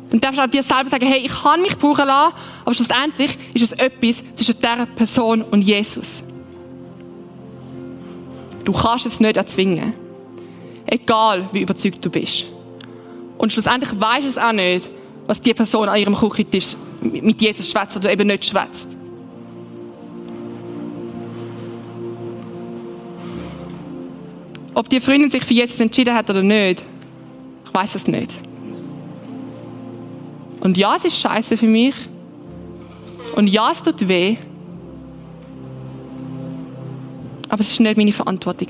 Dann 0.10 0.20
darfst 0.20 0.38
du 0.38 0.44
auch 0.44 0.48
dir 0.48 0.62
selber 0.62 0.90
sagen, 0.90 1.06
hey, 1.06 1.22
ich 1.22 1.32
kann 1.32 1.62
mich 1.62 1.78
brauchen 1.78 2.06
lassen, 2.06 2.36
aber 2.66 2.74
schlussendlich 2.76 3.38
ist 3.54 3.64
es 3.64 3.72
etwas 3.72 4.22
zwischen 4.36 4.60
dieser 4.60 4.86
Person 4.88 5.42
und 5.42 5.62
Jesus. 5.62 6.22
Du 8.66 8.74
kannst 8.74 9.06
es 9.06 9.22
nicht 9.22 9.38
erzwingen. 9.38 9.94
Egal, 10.86 11.48
wie 11.54 11.62
überzeugt 11.62 12.04
du 12.04 12.10
bist. 12.10 12.48
Und 13.38 13.54
schlussendlich 13.54 13.92
weiß 13.98 14.26
es 14.26 14.38
auch 14.38 14.52
nicht, 14.52 14.90
was 15.28 15.40
die 15.40 15.54
Person 15.54 15.88
an 15.88 15.98
ihrem 15.98 16.16
Küchentisch 16.16 16.76
mit 17.00 17.42
Jesus 17.42 17.70
schwätzt 17.70 17.96
oder 17.96 18.12
eben 18.12 18.28
nicht 18.28 18.44
schwätzt. 18.44 18.97
Ob 24.78 24.90
die 24.90 25.00
Freundin 25.00 25.32
sich 25.32 25.44
für 25.44 25.56
Jesus 25.56 25.80
entschieden 25.80 26.14
hat 26.14 26.30
oder 26.30 26.44
nicht, 26.44 26.84
ich 27.66 27.74
weiß 27.74 27.96
es 27.96 28.08
nicht. 28.08 28.32
Und 30.60 30.78
ja, 30.78 30.96
es 30.96 31.04
ist 31.04 31.18
scheiße 31.18 31.58
für 31.58 31.66
mich. 31.66 31.96
Und 33.36 33.48
ja, 33.48 33.72
es 33.72 33.82
tut 33.82 34.08
weh. 34.08 34.38
Aber 37.50 37.60
es 37.60 37.72
ist 37.72 37.80
nicht 37.80 37.98
meine 37.98 38.12
Verantwortung. 38.12 38.68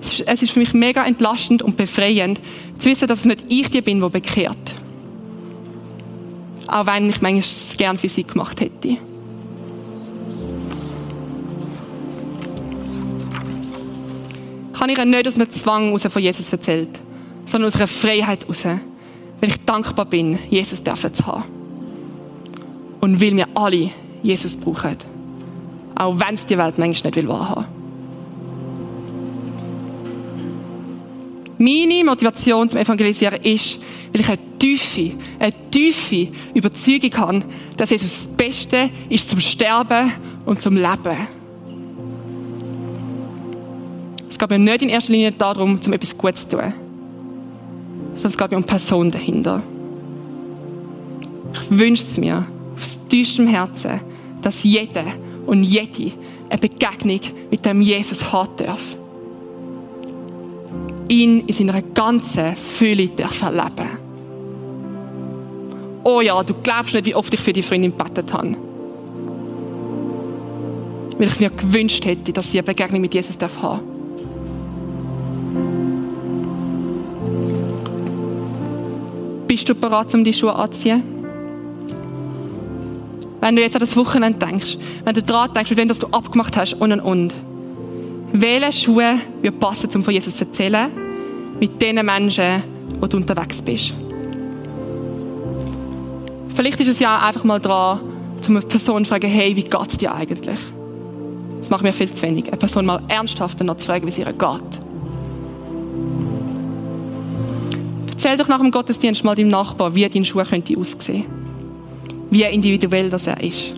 Es 0.00 0.42
ist 0.42 0.52
für 0.52 0.60
mich 0.60 0.72
mega 0.72 1.04
entlastend 1.04 1.62
und 1.62 1.76
befreiend, 1.76 2.40
zu 2.78 2.88
wissen, 2.90 3.08
dass 3.08 3.20
es 3.20 3.24
nicht 3.24 3.46
ich 3.48 3.68
die 3.72 3.80
bin, 3.80 4.00
die 4.00 4.08
bekehrt. 4.08 4.56
Auch 6.68 6.86
wenn 6.86 7.10
ich 7.10 7.20
manchmal 7.20 7.40
es 7.40 7.74
gerne 7.76 7.98
für 7.98 8.08
sie 8.08 8.22
gemacht 8.22 8.60
hätte. 8.60 8.98
Ich 14.88 14.98
habe 14.98 15.08
ihr 15.08 15.16
nicht 15.16 15.26
aus 15.26 15.34
einem 15.34 15.50
Zwang 15.50 15.86
heraus 15.86 16.02
von 16.04 16.22
Jesus 16.22 16.52
erzählt, 16.52 17.00
sondern 17.46 17.68
aus 17.68 17.76
einer 17.76 17.88
Freiheit 17.88 18.42
heraus, 18.42 18.64
weil 18.64 19.48
ich 19.48 19.64
dankbar 19.64 20.04
bin, 20.04 20.38
Jesus 20.48 20.82
zu 20.82 21.26
haben. 21.26 21.44
Und 23.00 23.20
weil 23.20 23.36
wir 23.36 23.48
alle 23.54 23.90
Jesus 24.22 24.56
brauchen. 24.56 24.96
Auch 25.94 26.18
wenn 26.20 26.34
es 26.34 26.46
die 26.46 26.56
Welt 26.56 26.78
manchmal 26.78 27.12
nicht 27.12 27.28
wahrhaben 27.28 27.64
will. 31.58 31.76
Meine 31.88 32.04
Motivation 32.04 32.68
zum 32.68 32.80
Evangelisieren 32.80 33.42
ist, 33.42 33.80
weil 34.12 34.20
ich 34.20 34.28
eine 34.28 34.38
tiefe, 34.58 35.12
eine 35.38 35.70
tiefe 35.70 36.28
Überzeugung 36.54 37.16
habe, 37.16 37.42
dass 37.76 37.90
Jesus 37.90 38.12
das 38.12 38.26
Beste 38.26 38.90
ist 39.08 39.30
zum 39.30 39.40
Sterben 39.40 40.12
und 40.44 40.60
zum 40.60 40.76
Leben. 40.76 41.16
Es 44.36 44.38
geht 44.38 44.50
mir 44.50 44.58
nicht 44.58 44.82
in 44.82 44.90
erster 44.90 45.12
Linie 45.12 45.32
darum, 45.32 45.80
um 45.82 45.92
etwas 45.94 46.18
Gutes 46.18 46.46
zu 46.46 46.58
tun, 46.58 46.74
sondern 48.16 48.26
es 48.26 48.36
geht 48.36 48.50
mir 48.50 48.56
um 48.58 48.62
die 48.64 48.68
Person 48.68 49.10
dahinter. 49.10 49.62
Ich 51.54 51.78
wünsche 51.78 52.02
es 52.02 52.18
mir 52.18 52.44
aus 52.76 52.98
tiefstem 53.08 53.46
Herzen, 53.46 53.98
dass 54.42 54.62
jeder 54.62 55.04
und 55.46 55.62
jede 55.62 56.12
eine 56.50 56.58
Begegnung 56.58 57.20
mit 57.50 57.64
dem 57.64 57.80
Jesus 57.80 58.30
haben 58.30 58.50
darf 58.58 58.98
ihn 61.08 61.40
in 61.46 61.54
seiner 61.54 61.80
ganzen 61.80 62.56
Fülle 62.56 63.08
erleben 63.16 63.88
Oh 66.04 66.20
ja, 66.20 66.42
du 66.42 66.52
glaubst 66.62 66.92
nicht, 66.92 67.06
wie 67.06 67.14
oft 67.14 67.32
ich 67.32 67.40
für 67.40 67.54
die 67.54 67.62
Freundin 67.62 67.96
gebetet 67.96 68.34
habe. 68.34 68.54
Weil 71.16 71.26
ich 71.26 71.32
es 71.32 71.40
mir 71.40 71.48
gewünscht 71.48 72.04
hätte, 72.04 72.34
dass 72.34 72.50
sie 72.50 72.58
eine 72.58 72.66
Begegnung 72.66 73.00
mit 73.00 73.14
Jesus 73.14 73.36
haben 73.36 73.40
darf 73.40 73.95
Bist 79.56 79.70
du 79.70 79.74
bereit, 79.74 80.12
um 80.12 80.22
die 80.22 80.34
Schuhe 80.34 80.54
anzuziehen? 80.54 81.02
Wenn 83.40 83.56
du 83.56 83.62
jetzt 83.62 83.74
an 83.74 83.80
das 83.80 83.96
Wochenende 83.96 84.38
denkst, 84.38 84.76
wenn 85.02 85.14
du 85.14 85.22
daran 85.22 85.54
denkst, 85.54 85.70
mit 85.70 85.78
wem 85.78 85.88
du 85.88 86.06
abgemacht 86.08 86.54
hast 86.58 86.74
und 86.74 86.92
und 86.92 87.00
und. 87.00 87.34
Welche 88.34 88.70
Schuhe 88.70 89.18
wird 89.40 89.58
passen, 89.58 89.88
um 89.94 90.02
von 90.02 90.12
Jesus 90.12 90.36
zu 90.36 90.44
erzählen? 90.44 90.90
Mit 91.58 91.80
den 91.80 92.04
Menschen, 92.04 92.62
wo 93.00 93.06
du 93.06 93.16
unterwegs 93.16 93.62
bist. 93.62 93.94
Vielleicht 96.54 96.78
ist 96.80 96.88
es 96.88 97.00
ja 97.00 97.18
einfach 97.26 97.44
mal 97.44 97.58
dran, 97.58 98.00
um 98.46 98.56
eine 98.56 98.66
Person 98.66 99.06
zu 99.06 99.08
fragen, 99.08 99.30
hey, 99.30 99.56
wie 99.56 99.64
geht 99.64 99.88
es 99.88 99.96
dir 99.96 100.14
eigentlich? 100.14 100.58
Das 101.60 101.70
macht 101.70 101.82
mir 101.82 101.94
viel 101.94 102.12
zu 102.12 102.20
wenig. 102.24 102.48
Eine 102.48 102.58
Person 102.58 102.84
mal 102.84 103.00
ernsthaft 103.08 103.64
noch 103.64 103.78
zu 103.78 103.86
fragen, 103.86 104.04
wie 104.04 104.10
es 104.10 104.18
ihr 104.18 104.26
geht. 104.26 104.85
Erzähl 108.26 108.38
doch 108.38 108.48
nach 108.48 108.60
dem 108.60 108.72
Gottesdienst 108.72 109.22
mal 109.22 109.36
deinem 109.36 109.50
Nachbar, 109.50 109.94
wie 109.94 110.08
dein 110.08 110.24
Schuh 110.24 110.42
könnte 110.42 110.76
aussehen. 110.76 111.26
Wie 112.28 112.42
individuell 112.42 113.08
das 113.08 113.28
er 113.28 113.40
ist. 113.40 113.74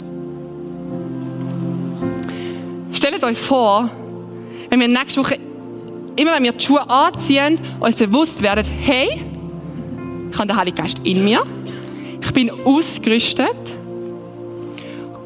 Stellt 2.91 3.23
euch 3.25 3.37
vor, 3.37 3.91
wenn 4.71 4.81
wir 4.81 4.89
nächste 4.89 5.21
Woche, 5.21 5.39
immer 6.17 6.33
wenn 6.33 6.45
wir 6.45 6.53
die 6.53 6.65
Schuhe 6.65 6.81
anziehen, 6.89 7.61
uns 7.79 7.97
bewusst 7.97 8.41
werden, 8.41 8.65
hey, 8.65 9.21
Ich 10.31 10.39
habe 10.39 10.49
den 10.49 10.57
Heiligen 10.57 10.79
Geist 10.79 11.01
in 11.05 11.25
mir. 11.25 11.43
Ich 12.23 12.33
bin 12.33 12.51
ausgerüstet. 12.51 13.55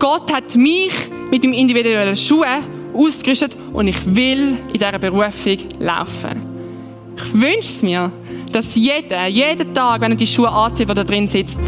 Gott 0.00 0.32
hat 0.32 0.56
mich 0.56 0.90
mit 1.30 1.44
dem 1.44 1.52
individuellen 1.52 2.16
Schuhe 2.16 2.48
ausgerüstet 2.92 3.52
und 3.72 3.86
ich 3.86 4.04
will 4.16 4.56
in 4.72 4.72
dieser 4.72 4.98
Berufung 4.98 5.58
laufen. 5.78 6.51
Ich 7.24 7.34
wünsche 7.34 7.58
es 7.60 7.82
mir, 7.82 8.12
dass 8.52 8.74
jeder, 8.74 9.26
jeden 9.26 9.74
Tag, 9.74 10.00
wenn 10.00 10.12
er 10.12 10.16
die 10.16 10.26
Schuhe 10.26 10.50
anzieht, 10.50 10.88
der 10.88 10.94
da 10.94 11.04
drin 11.04 11.28
sitzt, 11.28 11.58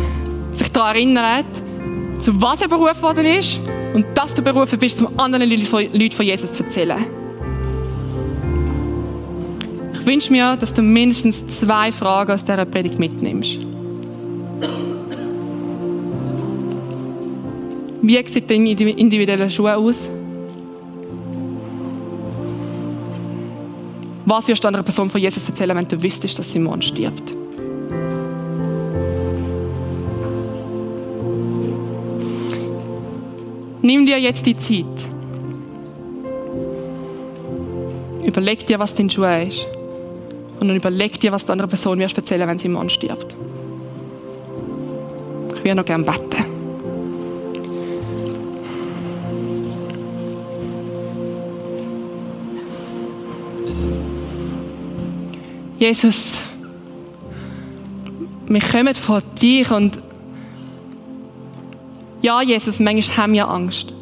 sich 0.53 0.69
daran 0.73 0.97
erinnert, 0.97 1.47
zu 2.21 2.41
was 2.41 2.63
er 2.63 2.69
berufen 2.69 3.03
worden 3.03 3.25
ist 3.25 3.61
und 3.95 4.07
dass 4.15 4.35
du 4.35 4.43
berufen 4.43 4.79
bist, 4.79 4.99
zum 4.99 5.19
anderen 5.19 5.49
Leuten 5.49 6.15
von 6.15 6.27
Jesus 6.27 6.53
zu 6.53 6.65
erzählen. 6.65 6.99
Ich 9.93 10.07
wünsche 10.07 10.33
mir, 10.33 10.57
dass 10.57 10.75
du 10.75 10.83
mindestens 10.83 11.47
zwei 11.47 11.91
Fragen 11.91 12.33
aus 12.33 12.45
dieser 12.45 12.65
Predigt 12.67 12.99
mitnimmst. 12.99 13.59
Wie 18.03 18.27
sieht 18.27 18.51
dein 18.51 18.67
individueller 18.67 19.49
Schuh 19.49 19.69
aus? 19.69 20.09
Was 24.27 24.49
wirst 24.49 24.65
du 24.65 24.69
einer 24.69 24.83
Person 24.83 25.11
von 25.11 25.21
Jesus 25.21 25.47
erzählen, 25.49 25.77
wenn 25.77 25.87
du 25.87 26.03
wüsstest, 26.03 26.39
dass 26.39 26.51
sie 26.51 26.59
morgen 26.59 26.83
stirbt? 26.83 27.35
Nimm 33.83 34.07
dir 34.07 34.19
jetzt 34.19 34.47
die 34.47 34.57
Zeit. 34.57 34.87
Überleg 38.25 38.67
dir, 38.67 38.79
was 38.79 38.95
dein 38.95 39.11
Schuh 39.11 39.25
ist. 39.25 39.67
Und 40.59 40.69
dann 40.69 40.77
überleg 40.77 41.21
dir, 41.21 41.31
was 41.31 41.45
du 41.45 41.53
einer 41.53 41.67
Person 41.67 41.99
wirst 41.99 42.17
erzählen, 42.17 42.49
wenn 42.49 42.59
sie 42.59 42.71
morgen 42.71 42.89
stirbt. 42.89 43.37
Ich 45.55 45.65
würde 45.65 45.75
noch 45.75 45.85
gerne 45.85 46.05
beten. 46.05 46.34
Jesus, 55.85 56.39
wir 58.47 58.61
kommen 58.61 58.95
vor 58.95 59.21
dich 59.21 59.71
und 59.71 59.99
ja, 62.23 62.41
Jesus, 62.41 62.81
manchmal 62.81 63.17
haben 63.19 63.33
wir 63.35 63.47
Angst. 63.47 63.93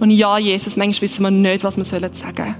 Und 0.00 0.10
ja, 0.10 0.36
Jesus, 0.36 0.76
manchmal 0.76 1.00
wissen 1.00 1.22
wir 1.22 1.30
nicht, 1.30 1.64
was 1.64 1.78
wir 1.78 1.84
sagen 1.84 2.12
sollen. 2.12 2.54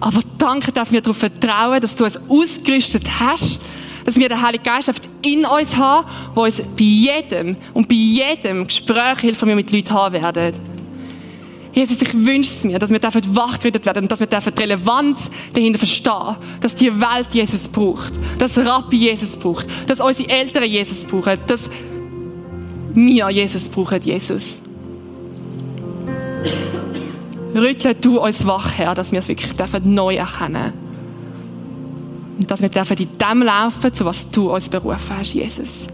Aber 0.00 0.20
danke, 0.38 0.72
dass 0.72 0.90
wir 0.90 1.02
darauf 1.02 1.18
vertrauen, 1.18 1.80
dass 1.80 1.94
du 1.94 2.04
es 2.04 2.18
ausgerüstet 2.28 3.04
hast, 3.20 3.60
dass 4.04 4.16
wir 4.16 4.28
den 4.28 4.42
Heiligen 4.42 4.64
Geist 4.64 4.90
in 5.24 5.46
uns 5.46 5.76
haben, 5.76 6.08
der 6.34 6.42
uns 6.42 6.60
bei 6.60 6.82
jedem 6.82 7.54
und 7.74 7.88
bei 7.88 7.94
jedem 7.94 8.66
Gespräch 8.66 9.20
hilft, 9.20 9.40
das 9.40 9.48
wir 9.48 9.54
mit 9.54 9.70
Leuten 9.70 9.90
haben 9.90 10.20
werden. 10.20 10.71
Jesus, 11.72 12.02
ich 12.02 12.12
wünsche 12.14 12.52
es 12.52 12.64
mir, 12.64 12.78
dass 12.78 12.90
wir 12.90 13.00
wachgerüttet 13.00 13.86
werden 13.86 14.04
und 14.04 14.12
dass 14.12 14.20
wir 14.20 14.26
die 14.26 14.60
Relevanz 14.60 15.30
dahinter 15.54 15.78
verstehen, 15.78 16.36
dass 16.60 16.74
die 16.74 16.92
Welt 17.00 17.28
Jesus 17.32 17.66
braucht, 17.66 18.12
dass 18.38 18.58
Rabbi 18.58 18.96
Jesus 18.96 19.36
braucht, 19.36 19.66
dass 19.86 20.00
unsere 20.00 20.28
Eltern 20.28 20.64
Jesus 20.64 21.04
brauchen, 21.04 21.38
dass 21.46 21.70
wir 22.94 23.30
Jesus 23.30 23.68
brauchen, 23.70 24.02
Jesus. 24.02 24.60
Rüttle 27.54 27.94
du 27.94 28.20
uns 28.20 28.46
wach 28.46 28.78
her, 28.78 28.94
dass 28.94 29.12
wir 29.12 29.18
es 29.18 29.28
wirklich 29.28 29.52
neu 29.84 30.16
erkennen 30.16 30.72
Und 32.38 32.50
dass 32.50 32.60
wir 32.60 32.68
dürfen 32.68 32.96
in 32.98 33.08
dem 33.18 33.42
laufen, 33.42 33.92
zu 33.92 34.04
was 34.04 34.30
du 34.30 34.52
uns 34.52 34.68
berufen 34.68 35.16
hast, 35.18 35.34
Jesus. 35.34 35.86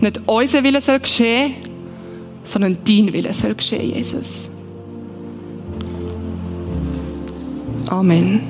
Nicht 0.00 0.20
unser 0.26 0.62
Wille 0.62 0.80
soll 0.80 1.00
geschehen, 1.00 1.54
sondern 2.46 2.78
dein 2.86 3.12
Wille 3.12 3.32
soll 3.32 3.54
geschehen, 3.54 3.94
Jesus. 3.94 4.50
Amen. 7.88 8.40